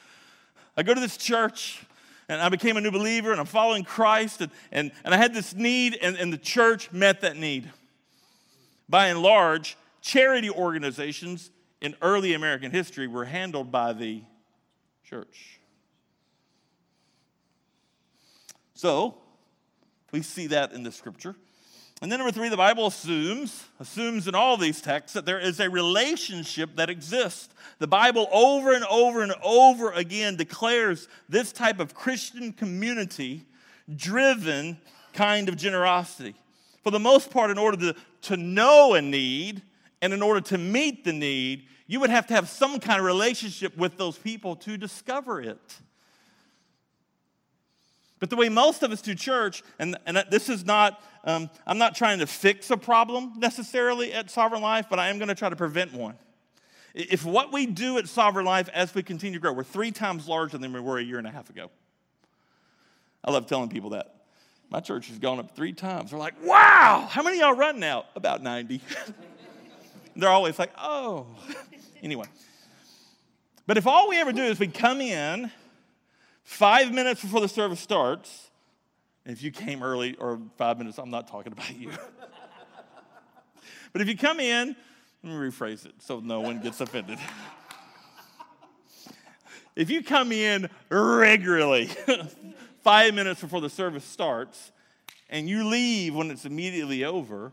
I 0.76 0.82
go 0.82 0.94
to 0.94 1.00
this 1.00 1.16
church, 1.16 1.84
and 2.28 2.40
I 2.40 2.48
became 2.48 2.76
a 2.76 2.80
new 2.80 2.90
believer 2.90 3.32
and 3.32 3.40
I'm 3.40 3.46
following 3.46 3.84
Christ 3.84 4.42
and, 4.42 4.52
and, 4.70 4.92
and 5.04 5.14
I 5.14 5.16
had 5.16 5.34
this 5.34 5.54
need 5.54 5.98
and, 6.00 6.16
and 6.16 6.32
the 6.32 6.38
church 6.38 6.92
met 6.92 7.22
that 7.22 7.36
need. 7.36 7.70
By 8.88 9.08
and 9.08 9.22
large, 9.22 9.76
charity 10.02 10.50
organizations 10.50 11.50
in 11.80 11.96
early 12.02 12.34
American 12.34 12.70
history 12.70 13.06
were 13.06 13.24
handled 13.24 13.72
by 13.72 13.92
the 13.92 14.22
church. 15.04 15.57
So, 18.78 19.16
we 20.12 20.22
see 20.22 20.46
that 20.46 20.70
in 20.70 20.84
the 20.84 20.92
scripture. 20.92 21.34
And 22.00 22.12
then 22.12 22.20
number 22.20 22.30
three, 22.30 22.48
the 22.48 22.56
Bible 22.56 22.86
assumes, 22.86 23.64
assumes 23.80 24.28
in 24.28 24.36
all 24.36 24.56
these 24.56 24.80
texts 24.80 25.14
that 25.14 25.26
there 25.26 25.40
is 25.40 25.58
a 25.58 25.68
relationship 25.68 26.76
that 26.76 26.88
exists. 26.88 27.48
The 27.80 27.88
Bible 27.88 28.28
over 28.30 28.72
and 28.72 28.84
over 28.84 29.22
and 29.22 29.34
over 29.42 29.90
again 29.90 30.36
declares 30.36 31.08
this 31.28 31.50
type 31.50 31.80
of 31.80 31.92
Christian 31.92 32.52
community 32.52 33.46
driven 33.96 34.78
kind 35.12 35.48
of 35.48 35.56
generosity. 35.56 36.36
For 36.84 36.92
the 36.92 37.00
most 37.00 37.32
part, 37.32 37.50
in 37.50 37.58
order 37.58 37.78
to, 37.78 37.96
to 38.28 38.36
know 38.36 38.94
a 38.94 39.02
need 39.02 39.60
and 40.00 40.12
in 40.12 40.22
order 40.22 40.40
to 40.42 40.56
meet 40.56 41.02
the 41.02 41.12
need, 41.12 41.64
you 41.88 41.98
would 41.98 42.10
have 42.10 42.28
to 42.28 42.34
have 42.34 42.48
some 42.48 42.78
kind 42.78 43.00
of 43.00 43.06
relationship 43.06 43.76
with 43.76 43.96
those 43.96 44.16
people 44.16 44.54
to 44.54 44.76
discover 44.76 45.40
it. 45.40 45.58
But 48.20 48.30
the 48.30 48.36
way 48.36 48.48
most 48.48 48.82
of 48.82 48.90
us 48.90 49.00
do 49.00 49.14
church, 49.14 49.62
and, 49.78 49.96
and 50.06 50.24
this 50.30 50.48
is 50.48 50.64
not, 50.64 51.02
um, 51.24 51.50
I'm 51.66 51.78
not 51.78 51.94
trying 51.94 52.18
to 52.18 52.26
fix 52.26 52.70
a 52.70 52.76
problem 52.76 53.34
necessarily 53.36 54.12
at 54.12 54.30
Sovereign 54.30 54.62
Life, 54.62 54.86
but 54.90 54.98
I 54.98 55.08
am 55.08 55.18
going 55.18 55.28
to 55.28 55.34
try 55.34 55.48
to 55.48 55.56
prevent 55.56 55.92
one. 55.92 56.16
If 56.94 57.24
what 57.24 57.52
we 57.52 57.66
do 57.66 57.98
at 57.98 58.08
Sovereign 58.08 58.46
Life 58.46 58.68
as 58.74 58.94
we 58.94 59.02
continue 59.02 59.38
to 59.38 59.42
grow, 59.42 59.52
we're 59.52 59.62
three 59.62 59.92
times 59.92 60.26
larger 60.26 60.58
than 60.58 60.72
we 60.72 60.80
were 60.80 60.98
a 60.98 61.02
year 61.02 61.18
and 61.18 61.26
a 61.26 61.30
half 61.30 61.48
ago. 61.50 61.70
I 63.24 63.30
love 63.30 63.46
telling 63.46 63.68
people 63.68 63.90
that. 63.90 64.14
My 64.70 64.80
church 64.80 65.08
has 65.08 65.18
gone 65.18 65.38
up 65.38 65.54
three 65.54 65.72
times. 65.72 66.10
They're 66.10 66.18
like, 66.18 66.34
wow, 66.42 67.06
how 67.08 67.22
many 67.22 67.38
y'all 67.38 67.54
run 67.54 67.78
now? 67.78 68.04
About 68.16 68.42
90. 68.42 68.80
They're 70.16 70.28
always 70.28 70.58
like, 70.58 70.72
oh. 70.76 71.26
anyway. 72.02 72.26
But 73.66 73.78
if 73.78 73.86
all 73.86 74.08
we 74.08 74.18
ever 74.18 74.32
do 74.32 74.42
is 74.42 74.58
we 74.58 74.66
come 74.66 75.00
in 75.00 75.50
Five 76.48 76.94
minutes 76.94 77.20
before 77.20 77.42
the 77.42 77.48
service 77.48 77.78
starts, 77.78 78.48
if 79.26 79.42
you 79.42 79.50
came 79.50 79.82
early 79.82 80.16
or 80.16 80.40
five 80.56 80.78
minutes, 80.78 80.98
I'm 80.98 81.10
not 81.10 81.28
talking 81.28 81.52
about 81.52 81.76
you. 81.76 81.90
but 83.92 84.00
if 84.00 84.08
you 84.08 84.16
come 84.16 84.40
in, 84.40 84.74
let 85.22 85.30
me 85.30 85.38
rephrase 85.38 85.84
it 85.84 85.92
so 85.98 86.20
no 86.20 86.40
one 86.40 86.62
gets 86.62 86.80
offended. 86.80 87.18
if 89.76 89.90
you 89.90 90.02
come 90.02 90.32
in 90.32 90.70
regularly, 90.88 91.90
five 92.82 93.12
minutes 93.12 93.42
before 93.42 93.60
the 93.60 93.70
service 93.70 94.04
starts, 94.04 94.72
and 95.28 95.50
you 95.50 95.68
leave 95.68 96.14
when 96.14 96.30
it's 96.30 96.46
immediately 96.46 97.04
over, 97.04 97.52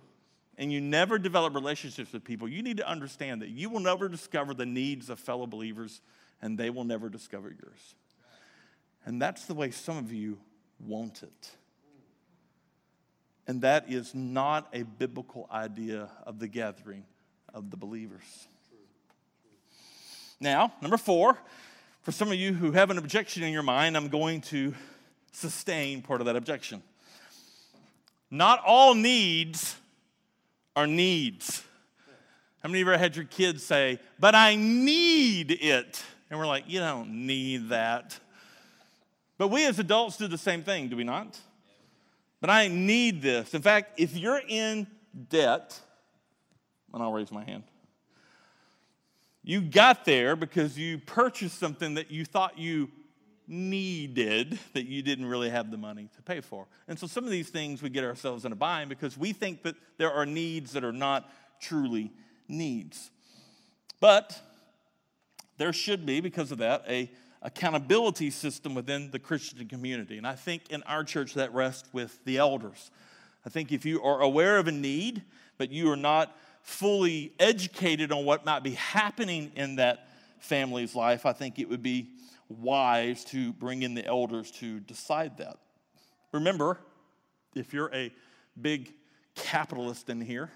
and 0.58 0.72
you 0.72 0.80
never 0.80 1.20
develop 1.20 1.54
relationships 1.54 2.14
with 2.14 2.24
people, 2.24 2.48
you 2.48 2.64
need 2.64 2.78
to 2.78 2.90
understand 2.90 3.42
that 3.42 3.50
you 3.50 3.70
will 3.70 3.82
never 3.82 4.08
discover 4.08 4.54
the 4.54 4.66
needs 4.66 5.10
of 5.10 5.20
fellow 5.20 5.46
believers, 5.46 6.00
and 6.42 6.58
they 6.58 6.70
will 6.70 6.86
never 6.86 7.10
discover 7.10 7.50
yours. 7.50 7.96
And 9.06 9.22
that's 9.22 9.46
the 9.46 9.54
way 9.54 9.72
some 9.72 9.98
of 9.98 10.12
you 10.12 10.40
want 10.80 11.24
it. 11.24 11.52
And 13.48 13.62
that 13.62 13.92
is 13.92 14.16
not 14.16 14.68
a 14.74 14.84
biblical 14.84 15.48
idea 15.52 16.10
of 16.26 16.40
the 16.40 16.48
gathering 16.48 17.06
of 17.54 17.70
the 17.70 17.78
believers. 17.78 18.48
Now, 20.40 20.74
number 20.82 20.98
four, 20.98 21.38
for 22.02 22.12
some 22.12 22.28
of 22.30 22.36
you 22.36 22.54
who 22.54 22.72
have 22.72 22.90
an 22.90 22.98
objection 22.98 23.44
in 23.44 23.54
your 23.54 23.64
mind, 23.64 23.96
I'm 23.96 24.10
going 24.10 24.42
to 24.42 24.74
sustain 25.32 26.02
part 26.02 26.22
of 26.22 26.26
that 26.26 26.36
objection. 26.36 26.82
Not 28.32 28.62
all 28.66 28.96
needs 28.96 29.76
are 30.76 30.88
needs. 30.88 31.64
How 32.62 32.70
many 32.70 32.82
of 32.82 32.88
you 32.88 32.94
ever 32.94 33.00
had 33.00 33.16
your 33.16 33.26
kids 33.26 33.64
say, 33.64 34.00
But 34.20 34.36
I 34.36 34.56
need 34.56 35.52
it? 35.52 36.04
And 36.30 36.40
we're 36.40 36.48
like, 36.48 36.66
You 36.68 36.80
don't 36.80 37.28
need 37.28 37.70
that. 37.70 38.20
But 39.38 39.50
we 39.50 39.66
as 39.66 39.80
adults 39.80 40.18
do 40.18 40.28
the 40.28 40.38
same 40.38 40.64
thing, 40.64 40.88
do 40.88 40.96
we 40.96 41.04
not? 41.04 41.38
But 42.42 42.50
I 42.50 42.68
need 42.68 43.22
this. 43.22 43.54
In 43.54 43.62
fact, 43.62 44.00
if 44.00 44.16
you're 44.16 44.42
in 44.48 44.88
debt, 45.30 45.80
and 46.94 47.02
I'll 47.04 47.12
raise 47.12 47.32
my 47.32 47.44
hand, 47.44 47.64
you 49.44 49.62
got 49.62 50.06
there 50.06 50.36
because 50.36 50.78
you 50.78 50.98
purchased 50.98 51.60
something 51.60 51.96
that 51.96 52.12
you 52.12 52.26
thought 52.26 52.58
you 52.58 52.90
needed 53.48 54.58
that 54.74 54.86
you 54.88 55.02
didn't 55.02 55.26
really 55.28 55.50
have 55.50 55.70
the 55.70 55.78
money 55.78 56.10
to 56.16 56.22
pay 56.24 56.42
for. 56.42 56.68
And 56.88 56.98
so 56.98 57.06
some 57.06 57.26
of 57.26 57.30
these 57.30 57.50
things 57.50 57.82
we 57.82 57.90
get 57.90 58.04
ourselves 58.04 58.46
in 58.46 58.52
a 58.52 58.56
bind 58.56 58.90
because 58.90 59.18
we 59.18 59.34
think 59.34 59.64
that 59.64 59.76
there 59.98 60.12
are 60.12 60.26
needs 60.26 60.74
that 60.74 60.84
are 60.84 60.94
not 60.94 61.32
truly 61.60 62.12
needs. 62.48 63.12
But 64.00 64.40
there 65.58 65.74
should 65.74 66.06
be, 66.06 66.22
because 66.22 66.52
of 66.52 66.58
that, 66.60 66.84
a 66.88 67.10
accountability 67.46 68.32
system 68.32 68.74
within 68.74 69.12
the 69.12 69.20
Christian 69.20 69.68
community. 69.68 70.18
And 70.18 70.26
I 70.26 70.34
think 70.34 70.64
in 70.72 70.82
our 70.84 71.04
church 71.04 71.36
that 71.36 71.54
rests 71.54 71.88
with 71.94 72.20
the 72.26 72.40
elders. 72.40 72.90
I 73.46 73.50
think 73.50 73.72
if 73.72 73.86
you 73.86 74.02
are 74.02 74.22
aware 74.22 74.58
of 74.58 74.68
a 74.68 74.72
need, 74.72 75.22
but 75.60 75.72
you 75.72 75.92
are 75.92 75.96
not 75.96 76.36
fully 76.64 77.34
educated 77.40 78.12
on 78.12 78.26
what 78.26 78.46
might 78.46 78.64
be 78.64 78.72
happening 78.72 79.52
in 79.56 79.76
that 79.76 80.08
family's 80.40 80.96
life, 80.96 81.28
I 81.28 81.34
think 81.34 81.60
it 81.60 81.70
would 81.70 81.84
be 81.84 82.10
wise 82.50 83.24
to 83.26 83.54
bring 83.54 83.84
in 83.84 83.94
the 83.94 84.06
elders 84.06 84.50
to 84.52 84.80
decide 84.80 85.38
that. 85.38 85.58
Remember, 86.32 86.80
if 87.56 87.74
you're 87.74 87.94
a 87.94 88.12
big 88.60 88.92
capitalist 89.36 90.10
in 90.10 90.20
here, 90.20 90.50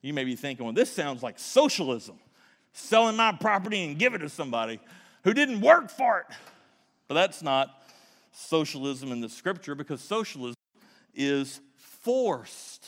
you 0.00 0.14
may 0.14 0.24
be 0.24 0.34
thinking, 0.34 0.64
well, 0.64 0.74
this 0.74 0.90
sounds 0.90 1.22
like 1.22 1.38
socialism 1.38 2.18
selling 2.72 3.16
my 3.16 3.32
property 3.32 3.84
and 3.84 3.98
give 3.98 4.14
it 4.14 4.18
to 4.18 4.28
somebody 4.30 4.80
who 5.26 5.34
didn't 5.34 5.60
work 5.60 5.90
for 5.90 6.20
it. 6.20 6.36
But 7.08 7.14
that's 7.14 7.42
not 7.42 7.82
socialism 8.30 9.10
in 9.10 9.20
the 9.20 9.28
scripture 9.28 9.74
because 9.74 10.00
socialism 10.00 10.54
is 11.16 11.60
forced 11.76 12.86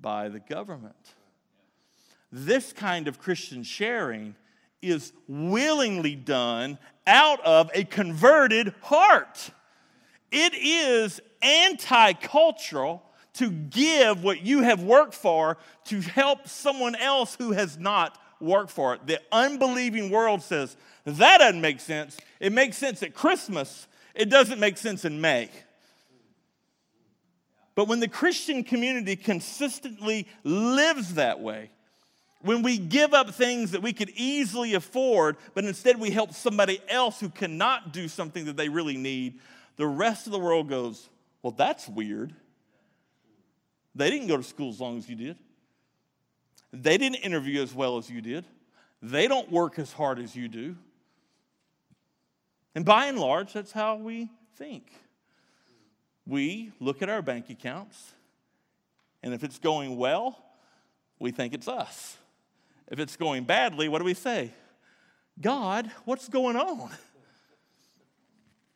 by 0.00 0.28
the 0.28 0.38
government. 0.38 0.94
This 2.30 2.72
kind 2.72 3.08
of 3.08 3.18
Christian 3.18 3.64
sharing 3.64 4.36
is 4.80 5.12
willingly 5.26 6.14
done 6.14 6.78
out 7.08 7.44
of 7.44 7.72
a 7.74 7.82
converted 7.82 8.72
heart. 8.82 9.50
It 10.30 10.54
is 10.54 11.20
anti 11.42 12.12
cultural 12.12 13.02
to 13.34 13.50
give 13.50 14.22
what 14.22 14.42
you 14.42 14.62
have 14.62 14.84
worked 14.84 15.14
for 15.14 15.58
to 15.86 16.00
help 16.02 16.46
someone 16.46 16.94
else 16.94 17.34
who 17.34 17.50
has 17.50 17.76
not 17.78 18.16
worked 18.40 18.70
for 18.70 18.94
it. 18.94 19.06
The 19.06 19.20
unbelieving 19.32 20.10
world 20.10 20.42
says, 20.42 20.76
that 21.04 21.38
doesn't 21.38 21.60
make 21.60 21.80
sense. 21.80 22.16
It 22.40 22.52
makes 22.52 22.76
sense 22.76 23.02
at 23.02 23.14
Christmas, 23.14 23.86
it 24.14 24.28
doesn't 24.28 24.58
make 24.58 24.78
sense 24.78 25.04
in 25.04 25.20
May. 25.20 25.50
But 27.74 27.88
when 27.88 28.00
the 28.00 28.08
Christian 28.08 28.64
community 28.64 29.16
consistently 29.16 30.26
lives 30.44 31.14
that 31.14 31.40
way, 31.40 31.70
when 32.40 32.62
we 32.62 32.78
give 32.78 33.12
up 33.12 33.34
things 33.34 33.72
that 33.72 33.82
we 33.82 33.92
could 33.92 34.10
easily 34.10 34.74
afford, 34.74 35.36
but 35.54 35.64
instead 35.64 36.00
we 36.00 36.10
help 36.10 36.32
somebody 36.32 36.80
else 36.88 37.20
who 37.20 37.28
cannot 37.28 37.92
do 37.92 38.08
something 38.08 38.46
that 38.46 38.56
they 38.56 38.68
really 38.68 38.96
need, 38.96 39.40
the 39.76 39.86
rest 39.86 40.26
of 40.26 40.32
the 40.32 40.38
world 40.38 40.68
goes, 40.68 41.08
Well, 41.42 41.52
that's 41.52 41.88
weird. 41.88 42.34
They 43.94 44.10
didn't 44.10 44.28
go 44.28 44.36
to 44.36 44.42
school 44.42 44.70
as 44.70 44.80
long 44.80 44.98
as 44.98 45.08
you 45.08 45.16
did. 45.16 45.36
They 46.82 46.98
didn't 46.98 47.16
interview 47.16 47.62
as 47.62 47.74
well 47.74 47.96
as 47.98 48.10
you 48.10 48.20
did. 48.20 48.44
They 49.02 49.28
don't 49.28 49.50
work 49.50 49.78
as 49.78 49.92
hard 49.92 50.18
as 50.18 50.34
you 50.34 50.48
do. 50.48 50.76
And 52.74 52.84
by 52.84 53.06
and 53.06 53.18
large, 53.18 53.52
that's 53.52 53.72
how 53.72 53.96
we 53.96 54.28
think. 54.56 54.92
We 56.26 56.72
look 56.80 57.02
at 57.02 57.08
our 57.08 57.22
bank 57.22 57.48
accounts, 57.50 58.12
and 59.22 59.32
if 59.32 59.44
it's 59.44 59.58
going 59.58 59.96
well, 59.96 60.44
we 61.18 61.30
think 61.30 61.54
it's 61.54 61.68
us. 61.68 62.16
If 62.88 62.98
it's 62.98 63.16
going 63.16 63.44
badly, 63.44 63.88
what 63.88 64.00
do 64.00 64.04
we 64.04 64.14
say? 64.14 64.52
God, 65.40 65.90
what's 66.04 66.28
going 66.28 66.56
on? 66.56 66.90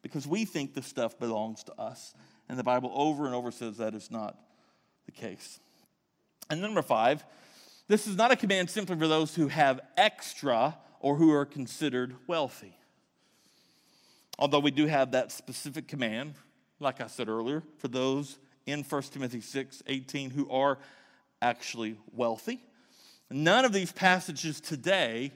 Because 0.02 0.26
we 0.26 0.44
think 0.44 0.74
this 0.74 0.86
stuff 0.86 1.18
belongs 1.18 1.62
to 1.64 1.74
us. 1.78 2.14
And 2.48 2.58
the 2.58 2.64
Bible 2.64 2.90
over 2.94 3.26
and 3.26 3.34
over 3.34 3.50
says 3.50 3.76
that 3.76 3.94
is 3.94 4.10
not 4.10 4.38
the 5.06 5.12
case. 5.12 5.60
And 6.48 6.60
number 6.60 6.82
five, 6.82 7.24
this 7.90 8.06
is 8.06 8.16
not 8.16 8.30
a 8.30 8.36
command 8.36 8.70
simply 8.70 8.96
for 8.96 9.08
those 9.08 9.34
who 9.34 9.48
have 9.48 9.80
extra 9.96 10.78
or 11.00 11.16
who 11.16 11.32
are 11.32 11.44
considered 11.44 12.14
wealthy. 12.28 12.76
Although 14.38 14.60
we 14.60 14.70
do 14.70 14.86
have 14.86 15.10
that 15.10 15.32
specific 15.32 15.88
command, 15.88 16.34
like 16.78 17.00
I 17.00 17.08
said 17.08 17.28
earlier, 17.28 17.64
for 17.78 17.88
those 17.88 18.38
in 18.64 18.84
1 18.84 19.02
Timothy 19.02 19.40
6 19.40 19.82
18 19.88 20.30
who 20.30 20.48
are 20.50 20.78
actually 21.42 21.96
wealthy. 22.12 22.62
None 23.28 23.64
of 23.64 23.72
these 23.72 23.90
passages 23.90 24.60
today 24.60 25.32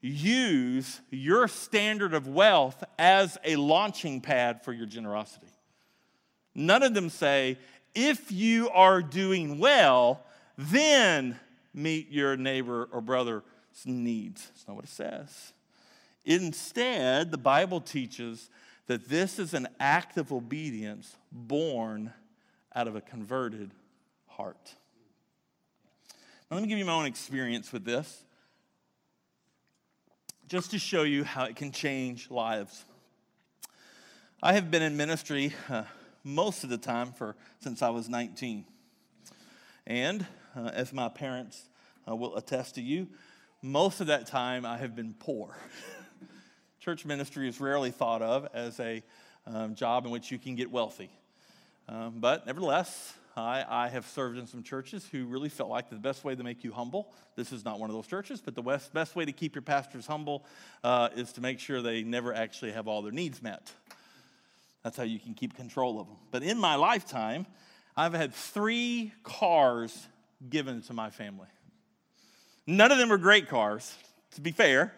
use 0.00 1.02
your 1.10 1.48
standard 1.48 2.14
of 2.14 2.26
wealth 2.26 2.82
as 2.98 3.36
a 3.44 3.56
launching 3.56 4.22
pad 4.22 4.64
for 4.64 4.72
your 4.72 4.86
generosity. 4.86 5.52
None 6.54 6.82
of 6.82 6.94
them 6.94 7.10
say, 7.10 7.58
if 7.94 8.32
you 8.32 8.70
are 8.70 9.02
doing 9.02 9.58
well, 9.58 10.24
then 10.56 11.38
meet 11.72 12.10
your 12.10 12.36
neighbor 12.36 12.88
or 12.92 13.00
brother's 13.00 13.42
needs. 13.84 14.46
That's 14.48 14.66
not 14.66 14.76
what 14.76 14.84
it 14.84 14.90
says. 14.90 15.52
Instead, 16.24 17.30
the 17.30 17.38
Bible 17.38 17.80
teaches 17.80 18.50
that 18.86 19.08
this 19.08 19.38
is 19.38 19.54
an 19.54 19.68
act 19.78 20.16
of 20.16 20.32
obedience 20.32 21.16
born 21.30 22.12
out 22.74 22.88
of 22.88 22.96
a 22.96 23.00
converted 23.00 23.70
heart. 24.26 24.74
Now, 26.50 26.56
let 26.56 26.62
me 26.62 26.68
give 26.68 26.78
you 26.78 26.84
my 26.84 26.92
own 26.92 27.06
experience 27.06 27.72
with 27.72 27.84
this, 27.84 28.24
just 30.48 30.72
to 30.72 30.78
show 30.78 31.04
you 31.04 31.22
how 31.22 31.44
it 31.44 31.54
can 31.54 31.70
change 31.70 32.30
lives. 32.30 32.84
I 34.42 34.54
have 34.54 34.70
been 34.70 34.82
in 34.82 34.96
ministry 34.96 35.54
uh, 35.68 35.84
most 36.24 36.64
of 36.64 36.70
the 36.70 36.78
time 36.78 37.12
for 37.12 37.36
since 37.60 37.82
I 37.82 37.90
was 37.90 38.08
19. 38.08 38.64
And 39.86 40.26
uh, 40.56 40.70
as 40.72 40.92
my 40.92 41.08
parents 41.08 41.68
uh, 42.08 42.14
will 42.14 42.36
attest 42.36 42.74
to 42.76 42.82
you, 42.82 43.08
most 43.62 44.00
of 44.00 44.06
that 44.08 44.26
time 44.26 44.64
I 44.64 44.78
have 44.78 44.96
been 44.96 45.14
poor. 45.18 45.56
Church 46.80 47.04
ministry 47.04 47.48
is 47.48 47.60
rarely 47.60 47.90
thought 47.90 48.22
of 48.22 48.48
as 48.54 48.80
a 48.80 49.02
um, 49.46 49.74
job 49.74 50.06
in 50.06 50.10
which 50.10 50.30
you 50.30 50.38
can 50.38 50.54
get 50.54 50.70
wealthy. 50.70 51.10
Um, 51.88 52.14
but 52.20 52.46
nevertheless, 52.46 53.14
I, 53.36 53.64
I 53.68 53.88
have 53.88 54.06
served 54.06 54.38
in 54.38 54.46
some 54.46 54.62
churches 54.62 55.06
who 55.10 55.26
really 55.26 55.48
felt 55.48 55.70
like 55.70 55.90
the 55.90 55.96
best 55.96 56.24
way 56.24 56.34
to 56.34 56.42
make 56.42 56.64
you 56.64 56.72
humble, 56.72 57.12
this 57.36 57.52
is 57.52 57.64
not 57.64 57.78
one 57.78 57.90
of 57.90 57.96
those 57.96 58.06
churches, 58.06 58.40
but 58.40 58.54
the 58.54 58.62
best, 58.62 58.92
best 58.92 59.14
way 59.14 59.24
to 59.24 59.32
keep 59.32 59.54
your 59.54 59.62
pastors 59.62 60.06
humble 60.06 60.44
uh, 60.84 61.08
is 61.14 61.32
to 61.32 61.40
make 61.40 61.58
sure 61.60 61.82
they 61.82 62.02
never 62.02 62.34
actually 62.34 62.72
have 62.72 62.88
all 62.88 63.02
their 63.02 63.12
needs 63.12 63.42
met. 63.42 63.72
That's 64.82 64.96
how 64.96 65.02
you 65.02 65.18
can 65.18 65.34
keep 65.34 65.54
control 65.54 66.00
of 66.00 66.06
them. 66.06 66.16
But 66.30 66.42
in 66.42 66.58
my 66.58 66.74
lifetime, 66.74 67.46
I've 67.96 68.14
had 68.14 68.32
three 68.34 69.12
cars 69.22 70.06
given 70.48 70.82
to 70.82 70.92
my 70.92 71.10
family. 71.10 71.48
None 72.66 72.92
of 72.92 72.98
them 72.98 73.08
were 73.08 73.18
great 73.18 73.48
cars, 73.48 73.94
to 74.32 74.40
be 74.40 74.52
fair. 74.52 74.94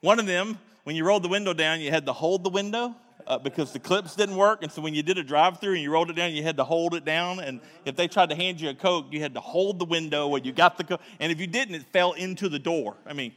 One 0.00 0.18
of 0.18 0.26
them, 0.26 0.58
when 0.84 0.96
you 0.96 1.04
rolled 1.04 1.22
the 1.22 1.28
window 1.28 1.52
down, 1.52 1.80
you 1.80 1.90
had 1.90 2.06
to 2.06 2.12
hold 2.12 2.42
the 2.42 2.50
window 2.50 2.94
uh, 3.26 3.38
because 3.38 3.72
the 3.72 3.78
clips 3.78 4.16
didn't 4.16 4.36
work. 4.36 4.62
And 4.62 4.72
so 4.72 4.82
when 4.82 4.94
you 4.94 5.02
did 5.02 5.18
a 5.18 5.22
drive 5.22 5.60
through 5.60 5.74
and 5.74 5.82
you 5.82 5.90
rolled 5.90 6.10
it 6.10 6.16
down, 6.16 6.32
you 6.32 6.42
had 6.42 6.56
to 6.56 6.64
hold 6.64 6.94
it 6.94 7.04
down. 7.04 7.38
And 7.38 7.60
if 7.84 7.96
they 7.96 8.08
tried 8.08 8.30
to 8.30 8.34
hand 8.34 8.60
you 8.60 8.70
a 8.70 8.74
Coke, 8.74 9.06
you 9.10 9.20
had 9.20 9.34
to 9.34 9.40
hold 9.40 9.78
the 9.78 9.84
window 9.84 10.26
where 10.28 10.40
you 10.42 10.52
got 10.52 10.78
the 10.78 10.84
Coke. 10.84 11.00
And 11.20 11.30
if 11.30 11.40
you 11.40 11.46
didn't, 11.46 11.74
it 11.74 11.84
fell 11.92 12.12
into 12.12 12.48
the 12.48 12.58
door. 12.58 12.96
I 13.06 13.12
mean, 13.12 13.32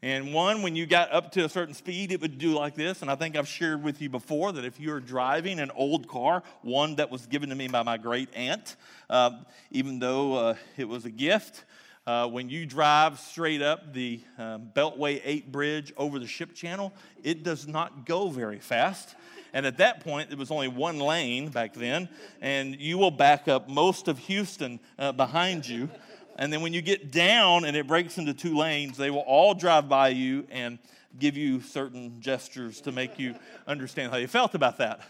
And 0.00 0.32
one, 0.32 0.62
when 0.62 0.76
you 0.76 0.86
got 0.86 1.12
up 1.12 1.32
to 1.32 1.44
a 1.44 1.48
certain 1.48 1.74
speed, 1.74 2.12
it 2.12 2.20
would 2.20 2.38
do 2.38 2.54
like 2.54 2.76
this. 2.76 3.02
And 3.02 3.10
I 3.10 3.16
think 3.16 3.36
I've 3.36 3.48
shared 3.48 3.82
with 3.82 4.00
you 4.00 4.08
before 4.08 4.52
that 4.52 4.64
if 4.64 4.78
you're 4.78 5.00
driving 5.00 5.58
an 5.58 5.72
old 5.74 6.06
car, 6.06 6.44
one 6.62 6.94
that 6.96 7.10
was 7.10 7.26
given 7.26 7.48
to 7.48 7.56
me 7.56 7.66
by 7.66 7.82
my 7.82 7.96
great 7.96 8.28
aunt, 8.32 8.76
uh, 9.10 9.30
even 9.72 9.98
though 9.98 10.34
uh, 10.34 10.54
it 10.76 10.86
was 10.86 11.04
a 11.04 11.10
gift, 11.10 11.64
uh, 12.06 12.28
when 12.28 12.48
you 12.48 12.64
drive 12.64 13.18
straight 13.18 13.60
up 13.60 13.92
the 13.92 14.20
um, 14.38 14.70
Beltway 14.72 15.20
8 15.24 15.50
bridge 15.50 15.92
over 15.96 16.20
the 16.20 16.28
ship 16.28 16.54
channel, 16.54 16.92
it 17.24 17.42
does 17.42 17.66
not 17.66 18.06
go 18.06 18.28
very 18.28 18.60
fast. 18.60 19.16
And 19.52 19.66
at 19.66 19.78
that 19.78 20.00
point, 20.00 20.30
it 20.30 20.38
was 20.38 20.50
only 20.50 20.68
one 20.68 21.00
lane 21.00 21.48
back 21.48 21.74
then, 21.74 22.08
and 22.40 22.78
you 22.80 22.98
will 22.98 23.10
back 23.10 23.48
up 23.48 23.68
most 23.68 24.06
of 24.06 24.18
Houston 24.20 24.78
uh, 24.98 25.10
behind 25.12 25.66
you. 25.66 25.90
And 26.38 26.52
then 26.52 26.60
when 26.60 26.72
you 26.72 26.80
get 26.80 27.10
down 27.10 27.64
and 27.64 27.76
it 27.76 27.88
breaks 27.88 28.16
into 28.16 28.32
two 28.32 28.56
lanes, 28.56 28.96
they 28.96 29.10
will 29.10 29.18
all 29.18 29.54
drive 29.54 29.88
by 29.88 30.10
you 30.10 30.46
and 30.50 30.78
give 31.18 31.36
you 31.36 31.60
certain 31.60 32.20
gestures 32.20 32.80
to 32.82 32.92
make 32.92 33.18
you 33.18 33.34
understand 33.66 34.12
how 34.12 34.18
you 34.18 34.28
felt 34.28 34.54
about 34.54 34.78
that. 34.78 35.00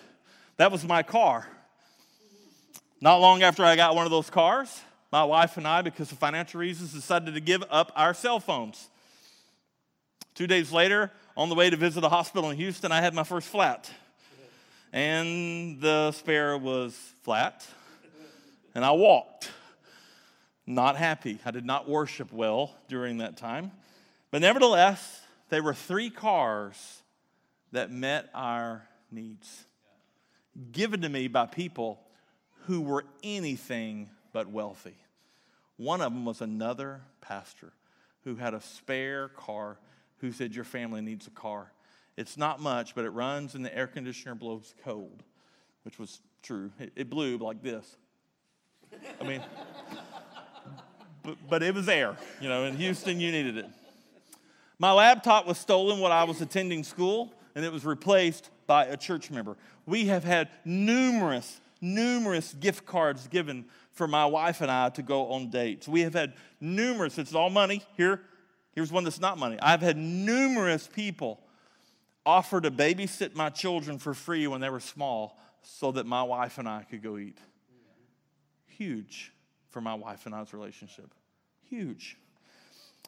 That 0.57 0.73
was 0.73 0.85
my 0.85 1.03
car. 1.03 1.47
Not 3.03 3.19
long 3.19 3.43
after 3.43 3.63
I 3.63 3.77
got 3.77 3.95
one 3.95 4.07
of 4.07 4.11
those 4.11 4.31
cars, 4.31 4.81
my 5.13 5.23
wife 5.23 5.59
and 5.59 5.69
I, 5.69 5.83
because 5.83 6.11
of 6.11 6.19
financial 6.19 6.61
reasons, 6.61 6.95
decided 6.95 7.35
to 7.35 7.41
give 7.41 7.63
up 7.71 7.93
our 7.95 8.15
cell 8.15 8.41
phones. 8.41 8.89
Two 10.35 10.47
days 10.47 10.73
later, 10.73 11.13
on 11.37 11.51
the 11.51 11.55
way 11.55 11.69
to 11.69 11.77
visit 11.77 12.03
a 12.05 12.09
hospital 12.09 12.49
in 12.51 12.57
Houston, 12.57 12.91
I 12.91 13.03
had 13.03 13.13
my 13.13 13.23
first 13.23 13.49
flat. 13.49 13.91
And 14.95 15.81
the 15.81 16.13
spare 16.13 16.57
was 16.57 16.95
flat, 17.23 17.67
and 18.75 18.83
I 18.83 18.93
walked 18.93 19.51
not 20.69 20.97
happy. 20.97 21.39
I 21.45 21.51
did 21.51 21.65
not 21.65 21.89
worship 21.89 22.33
well 22.33 22.77
during 22.89 23.19
that 23.19 23.37
time. 23.37 23.73
But 24.31 24.43
nevertheless, 24.43 25.23
there 25.49 25.63
were 25.63 25.75
three 25.75 26.11
cars 26.11 27.03
that 27.73 27.91
met 27.91 28.29
our 28.35 28.87
needs, 29.11 29.65
given 30.73 31.03
to 31.03 31.09
me 31.09 31.29
by 31.29 31.47
people 31.47 32.01
who 32.67 32.81
were 32.81 33.05
anything 33.23 34.11
but 34.33 34.49
wealthy. 34.49 34.97
One 35.77 36.01
of 36.01 36.13
them 36.13 36.25
was 36.25 36.41
another 36.41 37.03
pastor 37.21 37.73
who 38.25 38.37
had 38.37 38.53
a 38.53 38.61
spare 38.61 39.29
car 39.29 39.79
who 40.19 40.33
said, 40.33 40.55
Your 40.55 40.65
family 40.65 41.01
needs 41.01 41.27
a 41.27 41.31
car. 41.31 41.73
It's 42.17 42.37
not 42.37 42.61
much, 42.61 42.95
but 42.95 43.05
it 43.05 43.11
runs 43.11 43.55
and 43.55 43.65
the 43.65 43.75
air 43.75 43.87
conditioner 43.87 44.35
blows 44.35 44.75
cold, 44.85 45.23
which 45.85 45.99
was 45.99 46.21
true. 46.43 46.73
It, 46.79 46.93
it 46.97 47.11
blew 47.11 47.39
like 47.39 47.63
this. 47.63 47.97
I 49.21 49.25
mean, 49.25 49.43
but, 51.49 51.63
it 51.63 51.75
was 51.75 51.87
there. 51.87 52.17
You 52.41 52.49
know, 52.49 52.65
in 52.65 52.77
Houston, 52.77 53.21
you 53.21 53.33
needed 53.33 53.57
it. 53.57 53.67
My 54.79 54.93
laptop 54.93 55.47
was 55.47 55.59
stolen 55.59 56.01
when 56.01 56.13
I 56.13 56.25
was 56.25 56.41
attending 56.41 56.85
school, 56.85 57.33
and 57.55 57.65
it 57.65 57.73
was 57.73 57.85
replaced 57.85 58.51
by 58.67 58.85
a 58.85 58.97
church 58.97 59.31
member. 59.31 59.57
We 59.87 60.07
have 60.07 60.23
had 60.23 60.49
numerous, 60.65 61.61
numerous 61.81 62.55
gift 62.55 62.87
cards 62.87 63.27
given 63.27 63.65
for 63.93 64.07
my 64.07 64.27
wife 64.27 64.61
and 64.61 64.71
I 64.71 64.91
to 64.91 65.03
go 65.03 65.33
on 65.33 65.51
dates. 65.51 65.89
We 65.89 66.03
have 66.03 66.15
had 66.15 66.35
numerous, 66.61 67.19
it's 67.19 67.35
all 67.35 67.51
money. 67.51 67.83
Here, 67.97 68.21
here's 68.73 68.93
one 68.93 69.03
that's 69.03 69.21
not 69.21 69.39
money. 69.39 69.59
I've 69.61 69.81
had 69.81 69.97
numerous 69.97 70.87
people 70.87 71.41
offer 72.25 72.61
to 72.61 72.71
babysit 72.71 73.35
my 73.35 73.51
children 73.51 73.99
for 73.99 74.15
free 74.15 74.47
when 74.47 74.61
they 74.61 74.71
were 74.71 74.81
small 74.81 75.41
so 75.63 75.91
that 75.93 76.07
my 76.07 76.23
wife 76.23 76.59
and 76.59 76.69
I 76.69 76.85
could 76.89 77.03
go 77.03 77.19
eat. 77.19 77.39
Huge 78.67 79.33
for 79.79 79.83
my 79.83 79.95
wife 79.95 80.27
and 80.27 80.35
I's 80.35 80.53
relationship. 80.53 81.15
Huge. 81.71 82.17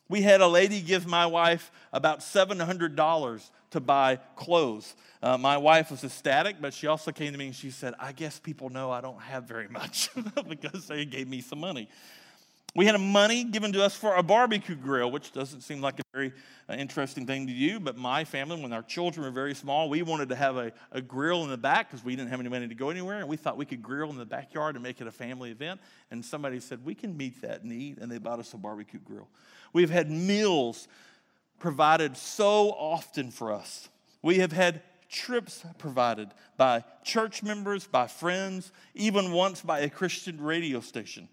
We 0.08 0.22
had 0.22 0.40
a 0.40 0.46
lady 0.46 0.80
give 0.80 1.04
my 1.04 1.26
wife 1.26 1.72
about 1.92 2.20
$700 2.20 3.50
to 3.72 3.80
buy 3.80 4.20
clothes. 4.36 4.94
Uh, 5.20 5.36
my 5.36 5.56
wife 5.56 5.90
was 5.90 6.04
ecstatic, 6.04 6.60
but 6.60 6.72
she 6.72 6.86
also 6.86 7.10
came 7.10 7.32
to 7.32 7.38
me 7.38 7.46
and 7.46 7.56
she 7.56 7.72
said, 7.72 7.94
I 7.98 8.12
guess 8.12 8.38
people 8.38 8.70
know 8.70 8.92
I 8.92 9.00
don't 9.00 9.20
have 9.20 9.48
very 9.48 9.66
much 9.66 10.10
because 10.48 10.86
they 10.86 11.04
gave 11.04 11.26
me 11.26 11.40
some 11.40 11.58
money. 11.58 11.88
We 12.76 12.86
had 12.86 13.00
money 13.00 13.42
given 13.42 13.72
to 13.72 13.82
us 13.82 13.96
for 13.96 14.14
a 14.14 14.22
barbecue 14.22 14.76
grill, 14.76 15.10
which 15.10 15.32
doesn't 15.32 15.62
seem 15.62 15.80
like 15.80 15.98
a 15.98 16.02
very 16.12 16.32
uh, 16.68 16.74
interesting 16.74 17.26
thing 17.26 17.48
to 17.48 17.52
you, 17.52 17.80
but 17.80 17.96
my 17.96 18.24
family, 18.24 18.62
when 18.62 18.72
our 18.72 18.82
children 18.82 19.24
were 19.24 19.32
very 19.32 19.54
small, 19.54 19.88
we 19.88 20.02
wanted 20.02 20.28
to 20.28 20.36
have 20.36 20.56
a, 20.56 20.72
a 20.92 21.00
grill 21.00 21.42
in 21.42 21.50
the 21.50 21.58
back 21.58 21.90
because 21.90 22.04
we 22.04 22.14
didn't 22.14 22.30
have 22.30 22.38
any 22.38 22.48
money 22.48 22.68
to 22.68 22.74
go 22.76 22.90
anywhere, 22.90 23.18
and 23.18 23.28
we 23.28 23.36
thought 23.36 23.56
we 23.56 23.64
could 23.64 23.82
grill 23.82 24.08
in 24.10 24.18
the 24.18 24.24
backyard 24.24 24.76
and 24.76 24.84
make 24.84 25.00
it 25.00 25.08
a 25.08 25.12
family 25.12 25.50
event. 25.50 25.80
And 26.12 26.24
somebody 26.24 26.60
said, 26.60 26.84
We 26.84 26.94
can 26.94 27.16
meet 27.16 27.42
that 27.42 27.64
need, 27.64 27.98
and 27.98 28.10
they 28.10 28.18
bought 28.18 28.38
us 28.38 28.54
a 28.54 28.56
barbecue 28.56 29.00
grill. 29.00 29.26
We've 29.72 29.90
had 29.90 30.08
meals 30.08 30.86
provided 31.58 32.16
so 32.16 32.70
often 32.70 33.32
for 33.32 33.52
us. 33.52 33.88
We 34.22 34.38
have 34.38 34.52
had 34.52 34.82
trips 35.08 35.64
provided 35.78 36.30
by 36.56 36.84
church 37.02 37.42
members, 37.42 37.88
by 37.88 38.06
friends, 38.06 38.70
even 38.94 39.32
once 39.32 39.60
by 39.60 39.80
a 39.80 39.90
Christian 39.90 40.40
radio 40.40 40.78
station. 40.78 41.28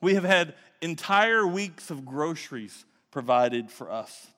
We 0.00 0.14
have 0.14 0.24
had 0.24 0.54
entire 0.80 1.46
weeks 1.46 1.90
of 1.90 2.04
groceries 2.04 2.84
provided 3.10 3.70
for 3.70 3.90
us. 3.90 4.28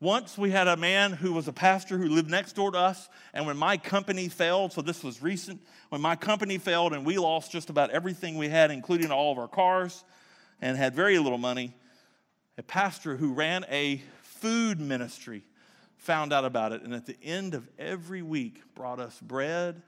Once 0.00 0.36
we 0.36 0.50
had 0.50 0.66
a 0.66 0.76
man 0.76 1.12
who 1.12 1.32
was 1.32 1.46
a 1.46 1.52
pastor 1.52 1.96
who 1.96 2.08
lived 2.08 2.28
next 2.28 2.54
door 2.54 2.72
to 2.72 2.78
us, 2.78 3.08
and 3.32 3.46
when 3.46 3.56
my 3.56 3.76
company 3.76 4.28
failed, 4.28 4.72
so 4.72 4.82
this 4.82 5.04
was 5.04 5.22
recent, 5.22 5.60
when 5.90 6.00
my 6.00 6.16
company 6.16 6.58
failed 6.58 6.92
and 6.92 7.06
we 7.06 7.18
lost 7.18 7.52
just 7.52 7.70
about 7.70 7.88
everything 7.90 8.36
we 8.36 8.48
had, 8.48 8.72
including 8.72 9.12
all 9.12 9.30
of 9.30 9.38
our 9.38 9.46
cars, 9.46 10.02
and 10.60 10.76
had 10.76 10.94
very 10.94 11.18
little 11.18 11.38
money, 11.38 11.72
a 12.58 12.62
pastor 12.64 13.16
who 13.16 13.32
ran 13.32 13.64
a 13.70 14.02
food 14.22 14.80
ministry 14.80 15.44
found 15.98 16.32
out 16.32 16.44
about 16.44 16.72
it, 16.72 16.82
and 16.82 16.92
at 16.94 17.06
the 17.06 17.16
end 17.22 17.54
of 17.54 17.68
every 17.78 18.22
week 18.22 18.60
brought 18.74 18.98
us 18.98 19.20
bread 19.20 19.82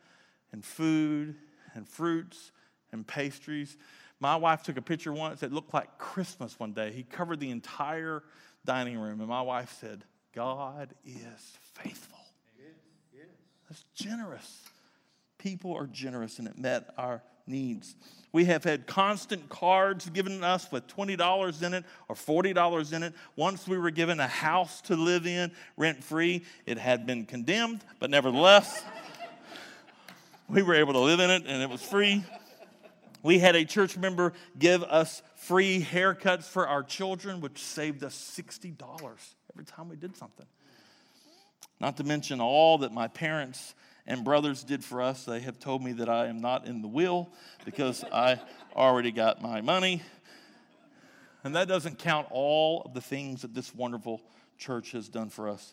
and 0.53 0.65
food 0.65 1.35
and 1.75 1.89
fruits 1.89 2.53
and 2.93 3.05
pastries 3.05 3.77
my 4.25 4.37
wife 4.37 4.63
took 4.63 4.79
a 4.79 4.83
picture 4.83 5.13
once 5.13 5.41
that 5.41 5.53
looked 5.53 5.75
like 5.75 5.99
Christmas 5.99 6.59
one 6.59 6.73
day. 6.73 6.91
He 6.93 7.03
covered 7.03 7.41
the 7.41 7.51
entire 7.51 8.23
dining 8.65 8.97
room, 8.97 9.21
and 9.21 9.29
my 9.29 9.43
wife 9.43 9.77
said, 9.79 10.03
God 10.35 10.95
is 11.05 11.59
faithful. 11.75 12.19
That's 13.69 13.85
generous. 13.95 14.63
People 15.37 15.75
are 15.75 15.87
generous, 15.87 16.39
and 16.39 16.49
it 16.49 16.57
met 16.57 16.95
our 16.97 17.23
needs. 17.47 17.97
We 18.33 18.47
have 18.47 18.65
had 18.65 18.87
constant 18.87 19.51
cards 19.51 20.09
given 20.09 20.43
us 20.43 20.73
with 20.73 20.87
$20 20.87 21.63
in 21.63 21.75
it 21.75 21.85
or 22.09 22.17
$40 22.17 22.93
in 22.95 23.03
it. 23.03 23.13
Once 23.37 23.69
we 23.69 23.77
were 23.77 23.91
given 23.91 24.21
a 24.21 24.27
house 24.27 24.81
to 24.83 24.97
live 24.97 25.27
in 25.27 25.53
rent 25.77 26.03
free. 26.03 26.45
It 26.65 26.79
had 26.79 27.05
been 27.05 27.27
condemned, 27.27 27.85
but 28.01 28.09
nevertheless, 28.09 28.83
we 30.49 30.63
were 30.63 30.77
able 30.77 30.95
to 30.95 31.01
live 31.01 31.21
in 31.21 31.29
it 31.29 31.45
and 31.47 31.63
it 31.63 31.69
was 31.69 31.83
free. 31.83 32.25
We 33.25 33.39
had 33.39 33.57
a 33.57 33.65
church 33.65 33.97
member 33.97 34.35
give 34.59 34.83
us 34.85 35.23
free 35.37 35.81
haircuts 35.81 36.45
for 36.45 36.69
our 36.69 36.83
children, 36.83 37.41
which 37.41 37.59
saved 37.59 38.05
us 38.05 38.15
$60 38.39 38.77
every 39.55 39.65
time 39.65 39.89
we 39.89 39.97
did 39.97 40.15
something. 40.15 40.45
Not 41.81 41.97
to 41.97 42.05
mention 42.05 42.43
all 42.43 42.79
that 42.79 42.93
my 42.93 43.09
parents 43.09 43.75
and 44.07 44.25
brothers 44.25 44.63
did 44.63 44.85
for 44.85 45.01
us. 45.01 45.25
They 45.25 45.41
have 45.41 45.59
told 45.59 45.83
me 45.83 45.93
that 45.95 46.09
I 46.11 46.27
am 46.27 46.43
not 46.43 46.67
in 46.67 46.83
the 46.83 46.87
will 46.89 47.31
because 47.65 48.05
I 48.13 48.41
already 48.77 49.11
got 49.11 49.41
my 49.41 49.63
money. 49.63 50.03
And 51.45 51.57
that 51.57 51.67
doesn't 51.67 51.99
count 51.99 52.27
all 52.31 52.83
of 52.85 52.93
the 52.93 53.01
things 53.01 53.41
that 53.41 53.55
this 53.55 53.75
wonderful 53.75 54.21
church 54.59 54.93
has 54.93 55.09
done 55.09 55.31
for 55.31 55.49
us 55.49 55.73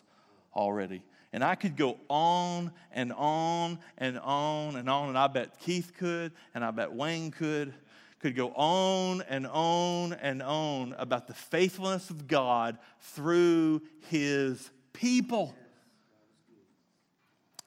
already. 0.56 1.02
And 1.32 1.42
I 1.42 1.54
could 1.54 1.76
go 1.76 1.98
on 2.08 2.72
and 2.92 3.12
on 3.12 3.78
and 3.96 4.18
on 4.18 4.76
and 4.76 4.88
on. 4.88 5.08
And 5.08 5.18
I 5.18 5.28
bet 5.28 5.58
Keith 5.60 5.92
could, 5.96 6.32
and 6.54 6.64
I 6.64 6.70
bet 6.70 6.92
Wayne 6.92 7.30
could, 7.30 7.72
could 8.20 8.36
go 8.36 8.50
on 8.50 9.22
and 9.28 9.46
on 9.46 10.12
and 10.12 10.42
on 10.42 10.94
about 10.98 11.26
the 11.26 11.34
faithfulness 11.34 12.10
of 12.10 12.28
God 12.28 12.78
through 13.00 13.82
his 14.08 14.70
people. 14.92 15.54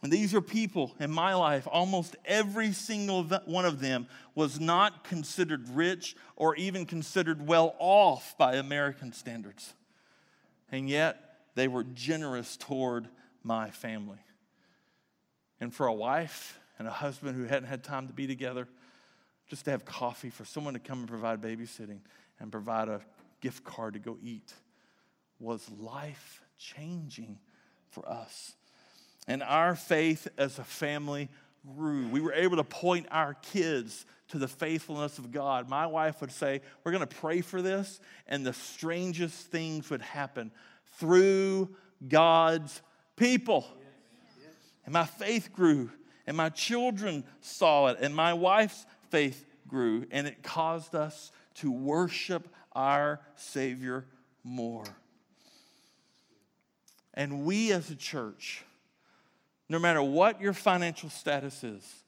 And 0.01 0.13
these 0.13 0.35
are 0.35 0.41
people 0.41 0.95
in 0.99 1.09
my 1.09 1.33
life, 1.33 1.67
almost 1.69 2.15
every 2.25 2.73
single 2.73 3.23
one 3.23 3.65
of 3.65 3.81
them 3.81 4.07
was 4.35 4.59
not 4.59 5.03
considered 5.03 5.67
rich 5.69 6.15
or 6.35 6.55
even 6.57 6.85
considered 6.85 7.47
well 7.47 7.75
off 7.79 8.37
by 8.37 8.55
American 8.55 9.11
standards. 9.13 9.73
And 10.71 10.87
yet 10.87 11.39
they 11.55 11.67
were 11.67 11.83
generous 11.83 12.55
toward 12.55 13.07
my 13.45 13.69
family. 13.69 14.17
And 15.61 15.73
for 15.73 15.85
a 15.85 15.93
wife 15.93 16.59
and 16.77 16.87
a 16.87 16.91
husband 16.91 17.37
who 17.37 17.45
hadn't 17.45 17.69
had 17.69 17.83
time 17.83 18.07
to 18.07 18.13
be 18.13 18.27
together, 18.27 18.67
just 19.47 19.65
to 19.65 19.71
have 19.71 19.85
coffee, 19.85 20.31
for 20.31 20.43
someone 20.43 20.73
to 20.73 20.79
come 20.79 20.99
and 20.99 21.07
provide 21.07 21.41
babysitting 21.41 21.99
and 22.39 22.51
provide 22.51 22.89
a 22.89 23.01
gift 23.39 23.63
card 23.63 23.93
to 23.93 23.99
go 23.99 24.17
eat 24.21 24.51
was 25.39 25.69
life 25.79 26.41
changing 26.57 27.37
for 27.89 28.07
us. 28.09 28.55
And 29.27 29.43
our 29.43 29.75
faith 29.75 30.27
as 30.37 30.57
a 30.59 30.63
family 30.63 31.29
grew. 31.75 32.07
We 32.07 32.21
were 32.21 32.33
able 32.33 32.57
to 32.57 32.63
point 32.63 33.07
our 33.11 33.35
kids 33.35 34.05
to 34.29 34.39
the 34.39 34.47
faithfulness 34.47 35.19
of 35.19 35.31
God. 35.31 35.69
My 35.69 35.85
wife 35.85 36.21
would 36.21 36.31
say, 36.31 36.61
We're 36.83 36.91
going 36.91 37.07
to 37.07 37.15
pray 37.15 37.41
for 37.41 37.61
this, 37.61 37.99
and 38.27 38.45
the 38.45 38.53
strangest 38.53 39.47
things 39.47 39.89
would 39.89 40.01
happen 40.01 40.51
through 40.97 41.69
God's 42.07 42.81
people. 43.15 43.65
And 44.85 44.93
my 44.93 45.05
faith 45.05 45.51
grew, 45.51 45.89
and 46.27 46.37
my 46.37 46.49
children 46.49 47.23
saw 47.41 47.87
it, 47.87 47.97
and 47.99 48.15
my 48.15 48.33
wife's 48.33 48.85
faith 49.09 49.45
grew, 49.67 50.05
and 50.11 50.27
it 50.27 50.43
caused 50.43 50.93
us 50.93 51.31
to 51.55 51.71
worship 51.71 52.47
our 52.73 53.19
Savior 53.35 54.05
more. 54.43 54.85
And 57.13 57.45
we 57.45 57.71
as 57.71 57.89
a 57.89 57.95
church, 57.95 58.63
no 59.69 59.79
matter 59.79 60.03
what 60.03 60.41
your 60.41 60.53
financial 60.53 61.09
status 61.09 61.63
is, 61.63 62.03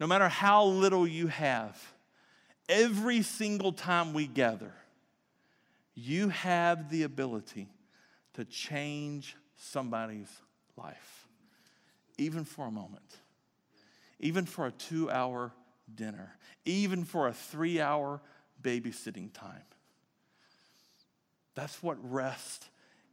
no 0.00 0.06
matter 0.06 0.28
how 0.28 0.64
little 0.64 1.06
you 1.06 1.28
have, 1.28 1.80
every 2.68 3.22
single 3.22 3.72
time 3.72 4.12
we 4.12 4.26
gather, 4.26 4.72
you 5.94 6.28
have 6.28 6.90
the 6.90 7.04
ability 7.04 7.68
to 8.34 8.44
change 8.44 9.36
somebody's 9.56 10.30
life, 10.78 11.26
even 12.16 12.44
for 12.44 12.66
a 12.66 12.70
moment, 12.70 13.18
even 14.20 14.46
for 14.46 14.66
a 14.66 14.72
two 14.72 15.10
hour 15.10 15.52
dinner, 15.94 16.36
even 16.64 17.04
for 17.04 17.28
a 17.28 17.32
three 17.32 17.80
hour 17.80 18.20
babysitting 18.62 19.32
time. 19.32 19.62
That's 21.54 21.82
what 21.82 21.96
rests 22.00 22.68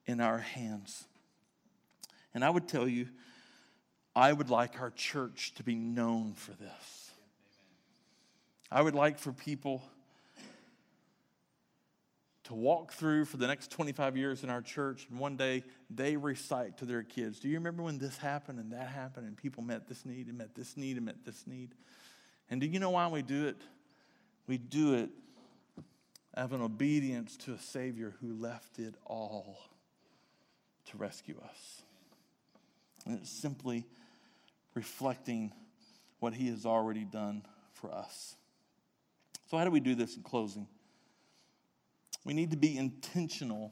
in 0.05 0.21
our 0.21 0.37
hands. 0.37 1.05
And 2.33 2.43
I 2.45 2.49
would 2.49 2.67
tell 2.67 2.87
you, 2.87 3.07
I 4.15 4.31
would 4.31 4.49
like 4.49 4.79
our 4.79 4.91
church 4.91 5.53
to 5.55 5.63
be 5.63 5.75
known 5.75 6.33
for 6.33 6.51
this. 6.51 7.11
I 8.71 8.81
would 8.81 8.95
like 8.95 9.19
for 9.19 9.31
people 9.31 9.83
to 12.45 12.53
walk 12.53 12.93
through 12.93 13.25
for 13.25 13.37
the 13.37 13.47
next 13.47 13.71
25 13.71 14.15
years 14.15 14.43
in 14.43 14.49
our 14.49 14.61
church, 14.61 15.07
and 15.09 15.19
one 15.19 15.35
day 15.35 15.63
they 15.89 16.15
recite 16.15 16.77
to 16.77 16.85
their 16.85 17.01
kids, 17.01 17.39
Do 17.39 17.49
you 17.49 17.55
remember 17.55 17.83
when 17.83 17.97
this 17.97 18.17
happened 18.17 18.59
and 18.59 18.71
that 18.71 18.87
happened, 18.87 19.27
and 19.27 19.35
people 19.35 19.63
met 19.63 19.87
this 19.87 20.05
need 20.05 20.27
and 20.27 20.37
met 20.37 20.53
this 20.55 20.77
need 20.77 20.97
and 20.97 21.05
met 21.05 21.25
this 21.25 21.45
need? 21.47 21.71
And 22.49 22.61
do 22.61 22.67
you 22.67 22.79
know 22.79 22.91
why 22.91 23.07
we 23.07 23.23
do 23.23 23.47
it? 23.47 23.57
We 24.47 24.59
do 24.59 24.93
it 24.93 25.09
of 26.35 26.53
an 26.53 26.61
obedience 26.61 27.35
to 27.37 27.53
a 27.53 27.59
Savior 27.59 28.13
who 28.21 28.33
left 28.33 28.77
it 28.77 28.93
all 29.05 29.57
to 30.91 30.97
rescue 30.97 31.39
us. 31.43 31.81
And 33.05 33.19
it's 33.19 33.29
simply 33.31 33.85
reflecting 34.75 35.51
what 36.19 36.35
He 36.35 36.49
has 36.49 36.65
already 36.65 37.05
done 37.05 37.43
for 37.73 37.91
us. 37.91 38.35
So, 39.49 39.57
how 39.57 39.63
do 39.63 39.71
we 39.71 39.79
do 39.79 39.95
this 39.95 40.15
in 40.15 40.21
closing? 40.21 40.67
We 42.25 42.33
need 42.33 42.51
to 42.51 42.57
be 42.57 42.77
intentional 42.77 43.71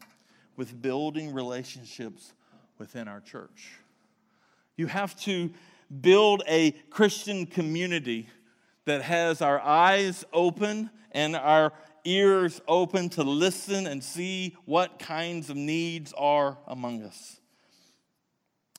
with 0.56 0.80
building 0.80 1.34
relationships 1.34 2.32
within 2.78 3.08
our 3.08 3.20
church. 3.20 3.72
You 4.76 4.86
have 4.86 5.18
to 5.22 5.52
build 6.00 6.42
a 6.48 6.70
Christian 6.90 7.46
community 7.46 8.28
that 8.86 9.02
has 9.02 9.42
our 9.42 9.60
eyes 9.60 10.24
open 10.32 10.90
and 11.12 11.36
our 11.36 11.72
ears 12.04 12.60
open 12.68 13.08
to 13.08 13.22
listen 13.22 13.86
and 13.86 14.02
see 14.02 14.56
what 14.64 14.98
kinds 14.98 15.50
of 15.50 15.56
needs 15.56 16.12
are 16.16 16.58
among 16.66 17.02
us. 17.02 17.40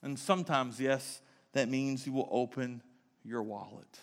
And 0.04 0.18
sometimes, 0.18 0.80
yes, 0.80 1.22
that 1.54 1.70
means 1.70 2.06
you 2.06 2.14
will 2.14 2.30
open 2.32 2.82
your 3.24 3.42
wallet. 3.42 4.00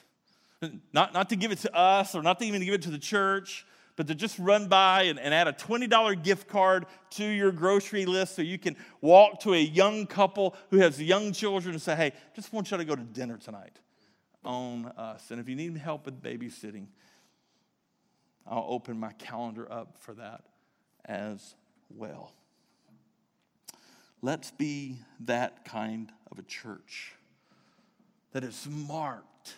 Not, 0.92 1.12
not 1.12 1.28
to 1.30 1.36
give 1.36 1.52
it 1.52 1.58
to 1.58 1.74
us 1.74 2.14
or 2.14 2.22
not 2.22 2.38
to 2.40 2.44
even 2.44 2.64
give 2.64 2.74
it 2.74 2.82
to 2.82 2.90
the 2.90 2.98
church, 2.98 3.66
but 3.96 4.06
to 4.06 4.14
just 4.14 4.38
run 4.38 4.68
by 4.68 5.02
and, 5.02 5.18
and 5.18 5.34
add 5.34 5.48
a 5.48 5.52
$20 5.52 6.22
gift 6.22 6.48
card 6.48 6.86
to 7.10 7.24
your 7.24 7.52
grocery 7.52 8.06
list 8.06 8.36
so 8.36 8.42
you 8.42 8.58
can 8.58 8.76
walk 9.00 9.40
to 9.40 9.52
a 9.54 9.60
young 9.60 10.06
couple 10.06 10.56
who 10.70 10.78
has 10.78 11.00
young 11.00 11.32
children 11.32 11.74
and 11.74 11.82
say, 11.82 11.94
hey, 11.94 12.12
just 12.34 12.52
want 12.52 12.70
you 12.70 12.76
to 12.76 12.84
go 12.84 12.96
to 12.96 13.02
dinner 13.02 13.36
tonight 13.36 13.78
on 14.44 14.86
us. 14.96 15.30
And 15.30 15.40
if 15.40 15.48
you 15.48 15.56
need 15.56 15.76
help 15.76 16.06
with 16.06 16.22
babysitting, 16.22 16.86
I'll 18.46 18.66
open 18.68 18.98
my 18.98 19.12
calendar 19.12 19.70
up 19.70 19.98
for 19.98 20.14
that 20.14 20.42
as 21.04 21.54
well. 21.90 22.32
Let's 24.20 24.50
be 24.52 24.98
that 25.20 25.64
kind 25.64 26.10
of 26.30 26.38
a 26.38 26.42
church 26.42 27.12
that 28.32 28.44
is 28.44 28.66
marked 28.70 29.54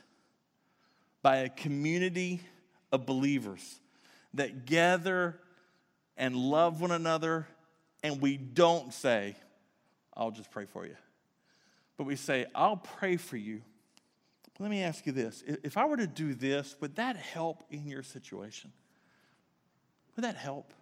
by 1.22 1.38
a 1.38 1.48
community 1.48 2.40
of 2.90 3.06
believers 3.06 3.80
that 4.34 4.66
gather 4.66 5.40
and 6.16 6.36
love 6.36 6.80
one 6.80 6.90
another, 6.90 7.46
and 8.02 8.20
we 8.20 8.36
don't 8.36 8.92
say, 8.92 9.36
I'll 10.16 10.30
just 10.30 10.50
pray 10.50 10.66
for 10.66 10.86
you. 10.86 10.96
But 11.96 12.04
we 12.04 12.16
say, 12.16 12.46
I'll 12.54 12.76
pray 12.76 13.16
for 13.16 13.36
you. 13.36 13.62
Let 14.60 14.70
me 14.70 14.82
ask 14.82 15.04
you 15.06 15.12
this 15.12 15.42
if 15.46 15.76
I 15.76 15.84
were 15.86 15.96
to 15.96 16.06
do 16.06 16.34
this, 16.34 16.76
would 16.80 16.96
that 16.96 17.16
help 17.16 17.64
in 17.70 17.86
your 17.88 18.02
situation? 18.02 18.72
Would 20.14 20.24
that 20.24 20.36
help? 20.36 20.72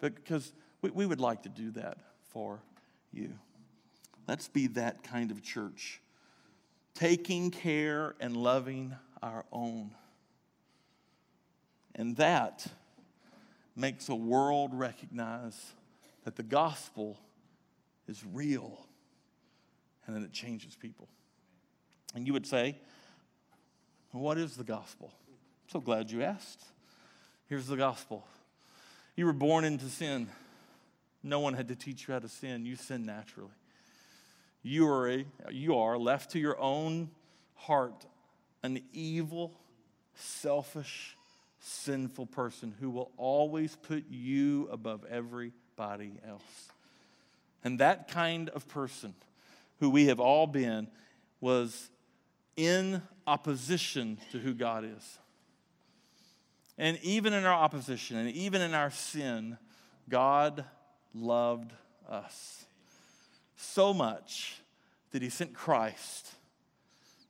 Because 0.00 0.52
we, 0.80 0.90
we 0.90 1.06
would 1.06 1.20
like 1.20 1.42
to 1.42 1.48
do 1.48 1.72
that 1.72 1.98
for 2.30 2.62
you. 3.12 3.32
Let's 4.28 4.48
be 4.48 4.68
that 4.68 5.02
kind 5.02 5.30
of 5.30 5.42
church, 5.42 6.00
taking 6.94 7.50
care 7.50 8.14
and 8.20 8.36
loving 8.36 8.94
our 9.22 9.44
own. 9.52 9.90
And 11.94 12.16
that 12.16 12.66
makes 13.76 14.08
a 14.08 14.14
world 14.14 14.70
recognize 14.72 15.72
that 16.24 16.36
the 16.36 16.42
gospel 16.42 17.18
is 18.08 18.22
real 18.32 18.86
and 20.06 20.16
that 20.16 20.22
it 20.22 20.32
changes 20.32 20.76
people. 20.76 21.08
And 22.14 22.26
you 22.26 22.32
would 22.32 22.46
say, 22.46 22.76
What 24.12 24.38
is 24.38 24.56
the 24.56 24.64
gospel? 24.64 25.12
I'm 25.28 25.70
so 25.70 25.80
glad 25.80 26.10
you 26.10 26.22
asked. 26.22 26.62
Here's 27.48 27.66
the 27.66 27.76
gospel 27.76 28.26
you 29.16 29.26
were 29.26 29.32
born 29.32 29.64
into 29.64 29.86
sin. 29.86 30.28
No 31.22 31.40
one 31.40 31.54
had 31.54 31.68
to 31.68 31.76
teach 31.76 32.06
you 32.06 32.14
how 32.14 32.20
to 32.20 32.28
sin. 32.28 32.66
You 32.66 32.76
sin 32.76 33.06
naturally. 33.06 33.50
You 34.62 34.88
are, 34.88 35.08
a, 35.08 35.24
you 35.50 35.78
are 35.78 35.96
left 35.96 36.32
to 36.32 36.38
your 36.38 36.58
own 36.60 37.10
heart 37.54 38.06
an 38.62 38.80
evil, 38.94 39.52
selfish, 40.14 41.16
sinful 41.64 42.26
person 42.26 42.74
who 42.78 42.90
will 42.90 43.10
always 43.16 43.74
put 43.74 44.04
you 44.10 44.68
above 44.70 45.04
everybody 45.10 46.12
else. 46.28 46.68
And 47.64 47.78
that 47.78 48.08
kind 48.08 48.50
of 48.50 48.68
person, 48.68 49.14
who 49.80 49.88
we 49.88 50.06
have 50.06 50.20
all 50.20 50.46
been, 50.46 50.88
was 51.40 51.88
in 52.56 53.00
opposition 53.26 54.18
to 54.30 54.38
who 54.38 54.52
God 54.52 54.84
is. 54.84 55.18
And 56.76 56.98
even 57.02 57.32
in 57.32 57.44
our 57.44 57.54
opposition 57.54 58.18
and 58.18 58.30
even 58.30 58.60
in 58.60 58.74
our 58.74 58.90
sin, 58.90 59.56
God 60.08 60.66
loved 61.14 61.72
us 62.08 62.66
so 63.56 63.94
much 63.94 64.60
that 65.12 65.22
He 65.22 65.30
sent 65.30 65.54
Christ 65.54 66.32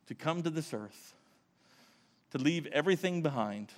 to 0.07 0.15
come 0.15 0.43
to 0.43 0.49
this 0.49 0.73
earth, 0.73 1.13
to 2.31 2.37
leave 2.37 2.65
everything 2.67 3.21
behind 3.21 3.71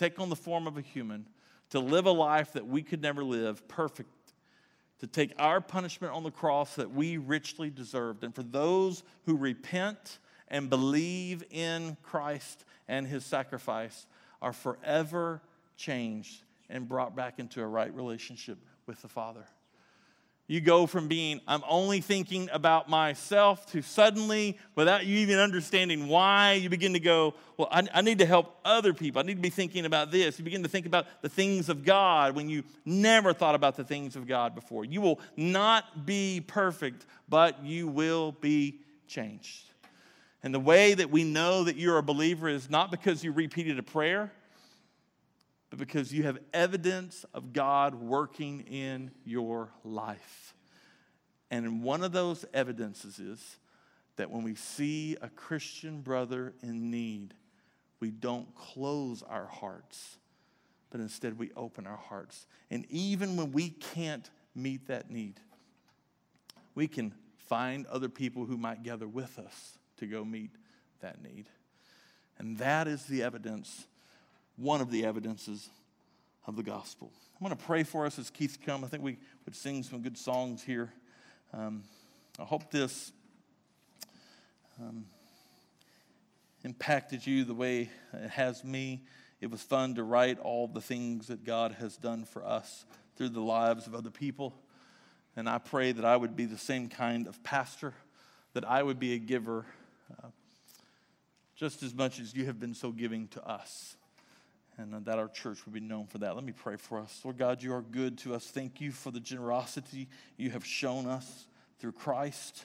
take 0.00 0.18
on 0.18 0.30
the 0.30 0.36
form 0.36 0.66
of 0.66 0.78
a 0.78 0.80
human, 0.80 1.26
to 1.68 1.78
live 1.78 2.06
a 2.06 2.10
life 2.10 2.54
that 2.54 2.66
we 2.66 2.82
could 2.82 3.02
never 3.02 3.22
live, 3.22 3.68
perfect, 3.68 4.08
to 4.98 5.06
take 5.06 5.32
our 5.38 5.60
punishment 5.60 6.14
on 6.14 6.22
the 6.22 6.30
cross 6.30 6.74
that 6.76 6.90
we 6.90 7.18
richly 7.18 7.68
deserved. 7.68 8.24
And 8.24 8.34
for 8.34 8.42
those 8.42 9.02
who 9.26 9.36
repent 9.36 10.18
and 10.48 10.70
believe 10.70 11.44
in 11.50 11.98
Christ 12.02 12.64
and 12.88 13.06
his 13.06 13.26
sacrifice, 13.26 14.06
are 14.40 14.54
forever 14.54 15.42
changed 15.76 16.44
and 16.70 16.88
brought 16.88 17.14
back 17.14 17.38
into 17.38 17.60
a 17.60 17.66
right 17.66 17.94
relationship 17.94 18.56
with 18.86 19.02
the 19.02 19.08
Father. 19.08 19.44
You 20.50 20.60
go 20.60 20.88
from 20.88 21.06
being, 21.06 21.40
I'm 21.46 21.62
only 21.68 22.00
thinking 22.00 22.50
about 22.52 22.88
myself, 22.88 23.66
to 23.66 23.82
suddenly, 23.82 24.58
without 24.74 25.06
you 25.06 25.18
even 25.18 25.38
understanding 25.38 26.08
why, 26.08 26.54
you 26.54 26.68
begin 26.68 26.92
to 26.94 26.98
go, 26.98 27.34
Well, 27.56 27.68
I, 27.70 27.86
I, 27.94 28.00
need 28.00 28.18
to 28.18 28.26
help 28.26 28.58
other 28.64 28.92
people. 28.92 29.20
I 29.20 29.22
need 29.22 29.36
to 29.36 29.40
be 29.40 29.48
thinking 29.48 29.86
about 29.86 30.10
this. 30.10 30.40
You 30.40 30.44
begin 30.44 30.64
to 30.64 30.68
think 30.68 30.86
about 30.86 31.06
the 31.22 31.28
things 31.28 31.68
of 31.68 31.84
God 31.84 32.34
when 32.34 32.48
you 32.48 32.64
never 32.84 33.32
thought 33.32 33.54
about 33.54 33.76
the 33.76 33.84
things 33.84 34.16
of 34.16 34.26
God 34.26 34.56
before. 34.56 34.84
You 34.84 35.00
will 35.00 35.20
not 35.36 36.04
be 36.04 36.42
perfect, 36.44 37.06
but 37.28 37.62
you 37.62 37.86
will 37.86 38.32
be 38.32 38.80
changed. 39.06 39.70
And 40.42 40.52
the 40.52 40.58
way 40.58 40.94
that 40.94 41.12
we 41.12 41.22
know 41.22 41.62
that 41.62 41.76
you're 41.76 41.98
a 41.98 42.02
believer 42.02 42.48
is 42.48 42.68
not 42.68 42.90
because 42.90 43.22
you 43.22 43.30
repeated 43.30 43.78
a 43.78 43.84
prayer, 43.84 44.32
but 45.70 45.78
because 45.78 46.12
you 46.12 46.24
have 46.24 46.38
evidence 46.52 47.24
of 47.32 47.52
God 47.52 47.94
working 47.94 48.60
in 48.62 49.12
your 49.24 49.72
life. 49.84 50.54
And 51.50 51.82
one 51.82 52.02
of 52.02 52.12
those 52.12 52.44
evidences 52.52 53.18
is 53.18 53.56
that 54.16 54.30
when 54.30 54.42
we 54.42 54.54
see 54.54 55.16
a 55.22 55.28
Christian 55.28 56.02
brother 56.02 56.54
in 56.62 56.90
need, 56.90 57.34
we 58.00 58.10
don't 58.10 58.54
close 58.54 59.22
our 59.22 59.46
hearts, 59.46 60.18
but 60.90 61.00
instead 61.00 61.38
we 61.38 61.50
open 61.56 61.86
our 61.86 61.96
hearts. 61.96 62.46
And 62.70 62.84
even 62.90 63.36
when 63.36 63.52
we 63.52 63.70
can't 63.70 64.28
meet 64.54 64.88
that 64.88 65.10
need, 65.10 65.40
we 66.74 66.88
can 66.88 67.14
find 67.36 67.86
other 67.86 68.08
people 68.08 68.44
who 68.44 68.56
might 68.56 68.82
gather 68.82 69.08
with 69.08 69.38
us 69.38 69.78
to 69.98 70.06
go 70.06 70.24
meet 70.24 70.50
that 71.00 71.22
need. 71.22 71.46
And 72.38 72.58
that 72.58 72.88
is 72.88 73.04
the 73.04 73.22
evidence, 73.22 73.86
one 74.60 74.82
of 74.82 74.90
the 74.90 75.06
evidences 75.06 75.70
of 76.46 76.54
the 76.54 76.62
gospel. 76.62 77.10
I'm 77.40 77.46
going 77.46 77.56
to 77.56 77.64
pray 77.64 77.82
for 77.82 78.04
us 78.04 78.18
as 78.18 78.28
Keith 78.28 78.58
comes. 78.64 78.84
I 78.84 78.88
think 78.88 79.02
we 79.02 79.16
would 79.46 79.56
sing 79.56 79.82
some 79.82 80.02
good 80.02 80.18
songs 80.18 80.62
here. 80.62 80.92
Um, 81.54 81.82
I 82.38 82.44
hope 82.44 82.70
this 82.70 83.10
um, 84.78 85.06
impacted 86.62 87.26
you 87.26 87.44
the 87.44 87.54
way 87.54 87.88
it 88.12 88.30
has 88.30 88.62
me. 88.62 89.02
It 89.40 89.50
was 89.50 89.62
fun 89.62 89.94
to 89.94 90.02
write 90.02 90.38
all 90.38 90.68
the 90.68 90.82
things 90.82 91.28
that 91.28 91.42
God 91.42 91.76
has 91.80 91.96
done 91.96 92.26
for 92.26 92.44
us 92.44 92.84
through 93.16 93.30
the 93.30 93.40
lives 93.40 93.86
of 93.86 93.94
other 93.94 94.10
people. 94.10 94.54
And 95.36 95.48
I 95.48 95.56
pray 95.56 95.92
that 95.92 96.04
I 96.04 96.18
would 96.18 96.36
be 96.36 96.44
the 96.44 96.58
same 96.58 96.90
kind 96.90 97.26
of 97.26 97.42
pastor, 97.42 97.94
that 98.52 98.68
I 98.68 98.82
would 98.82 98.98
be 98.98 99.14
a 99.14 99.18
giver 99.18 99.64
uh, 100.22 100.28
just 101.56 101.82
as 101.82 101.94
much 101.94 102.20
as 102.20 102.34
you 102.34 102.44
have 102.44 102.60
been 102.60 102.74
so 102.74 102.92
giving 102.92 103.26
to 103.28 103.42
us. 103.42 103.96
And 104.80 105.04
that 105.04 105.18
our 105.18 105.28
church 105.28 105.58
would 105.66 105.74
be 105.74 105.80
known 105.80 106.06
for 106.06 106.18
that. 106.18 106.34
Let 106.34 106.44
me 106.44 106.52
pray 106.52 106.76
for 106.76 106.98
us. 106.98 107.20
Lord 107.22 107.36
God, 107.36 107.62
you 107.62 107.74
are 107.74 107.82
good 107.82 108.16
to 108.18 108.34
us. 108.34 108.46
Thank 108.46 108.80
you 108.80 108.92
for 108.92 109.10
the 109.10 109.20
generosity 109.20 110.08
you 110.38 110.50
have 110.50 110.64
shown 110.64 111.06
us 111.06 111.46
through 111.78 111.92
Christ. 111.92 112.64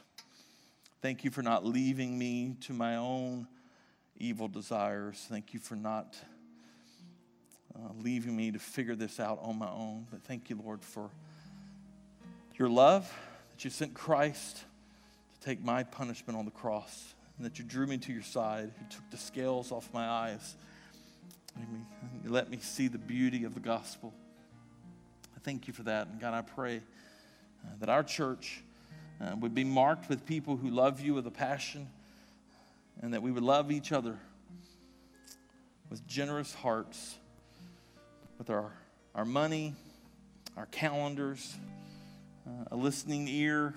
Thank 1.01 1.25
you 1.25 1.29
for 1.29 1.41
not 1.41 1.65
leaving 1.65 2.17
me 2.17 2.55
to 2.61 2.73
my 2.73 2.95
own 2.95 3.47
evil 4.17 4.47
desires. 4.47 5.25
Thank 5.29 5.53
you 5.53 5.59
for 5.59 5.75
not 5.75 6.15
uh, 7.75 7.89
leaving 7.99 8.33
me 8.33 8.49
to 8.51 8.59
figure 8.59 8.95
this 8.95 9.19
out 9.19 9.39
on 9.41 9.59
my 9.59 9.69
own. 9.69 10.07
But 10.09 10.23
thank 10.23 10.49
you, 10.49 10.61
Lord, 10.63 10.83
for 10.83 11.09
your 12.55 12.69
love 12.69 13.11
that 13.51 13.65
you 13.65 13.69
sent 13.69 13.93
Christ 13.93 14.63
to 15.33 15.45
take 15.45 15.61
my 15.61 15.83
punishment 15.83 16.39
on 16.39 16.45
the 16.45 16.51
cross 16.51 17.13
and 17.37 17.45
that 17.45 17.59
you 17.59 17.65
drew 17.65 17.87
me 17.87 17.97
to 17.97 18.13
your 18.13 18.23
side. 18.23 18.71
You 18.79 18.87
took 18.89 19.09
the 19.11 19.17
scales 19.17 19.73
off 19.73 19.89
my 19.93 20.07
eyes. 20.07 20.55
And 21.55 21.85
you 22.23 22.29
let 22.29 22.49
me 22.49 22.57
see 22.61 22.87
the 22.87 22.97
beauty 22.97 23.43
of 23.43 23.53
the 23.53 23.59
gospel. 23.59 24.13
I 25.35 25.39
thank 25.39 25.67
you 25.67 25.73
for 25.73 25.83
that. 25.83 26.07
And 26.07 26.19
God, 26.19 26.33
I 26.33 26.41
pray 26.41 26.77
uh, 26.77 27.69
that 27.79 27.89
our 27.89 28.03
church 28.03 28.61
uh, 29.21 29.35
would 29.39 29.55
be 29.55 29.63
marked 29.63 30.09
with 30.09 30.25
people 30.25 30.57
who 30.57 30.69
love 30.69 30.99
you 30.99 31.13
with 31.13 31.27
a 31.27 31.31
passion 31.31 31.87
and 33.01 33.13
that 33.13 33.21
we 33.21 33.31
would 33.31 33.43
love 33.43 33.71
each 33.71 33.91
other 33.91 34.17
with 35.89 36.05
generous 36.07 36.53
hearts, 36.53 37.15
with 38.37 38.49
our, 38.49 38.73
our 39.13 39.25
money, 39.25 39.73
our 40.57 40.65
calendars, 40.67 41.55
uh, 42.47 42.65
a 42.71 42.75
listening 42.75 43.27
ear, 43.27 43.73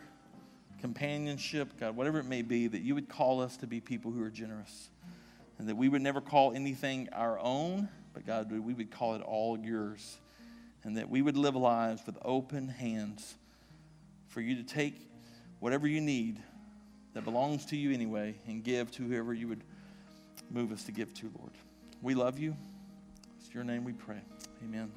companionship, 0.80 1.78
God, 1.78 1.96
whatever 1.96 2.18
it 2.18 2.26
may 2.26 2.42
be, 2.42 2.66
that 2.68 2.82
you 2.82 2.94
would 2.94 3.08
call 3.08 3.40
us 3.40 3.56
to 3.58 3.66
be 3.66 3.80
people 3.80 4.10
who 4.10 4.22
are 4.22 4.30
generous. 4.30 4.90
And 5.58 5.68
that 5.68 5.76
we 5.76 5.88
would 5.88 6.02
never 6.02 6.20
call 6.20 6.52
anything 6.52 7.08
our 7.12 7.38
own, 7.38 7.88
but 8.14 8.24
God, 8.24 8.50
we 8.50 8.74
would 8.74 8.90
call 8.90 9.14
it 9.14 9.22
all 9.22 9.58
yours. 9.58 10.18
And 10.84 10.96
that 10.96 11.10
we 11.10 11.20
would 11.22 11.36
live 11.36 11.56
lives 11.56 12.02
with 12.06 12.16
open 12.24 12.68
hands 12.68 13.34
for 14.28 14.40
you 14.40 14.54
to 14.56 14.62
take 14.62 14.94
whatever 15.58 15.88
you 15.88 16.00
need 16.00 16.40
that 17.14 17.24
belongs 17.24 17.66
to 17.66 17.76
you 17.76 17.92
anyway 17.92 18.36
and 18.46 18.62
give 18.62 18.90
to 18.92 19.02
whoever 19.02 19.34
you 19.34 19.48
would 19.48 19.64
move 20.50 20.70
us 20.70 20.84
to 20.84 20.92
give 20.92 21.12
to, 21.14 21.30
Lord. 21.36 21.52
We 22.00 22.14
love 22.14 22.38
you. 22.38 22.56
It's 23.40 23.52
your 23.52 23.64
name 23.64 23.84
we 23.84 23.92
pray. 23.92 24.20
Amen. 24.62 24.86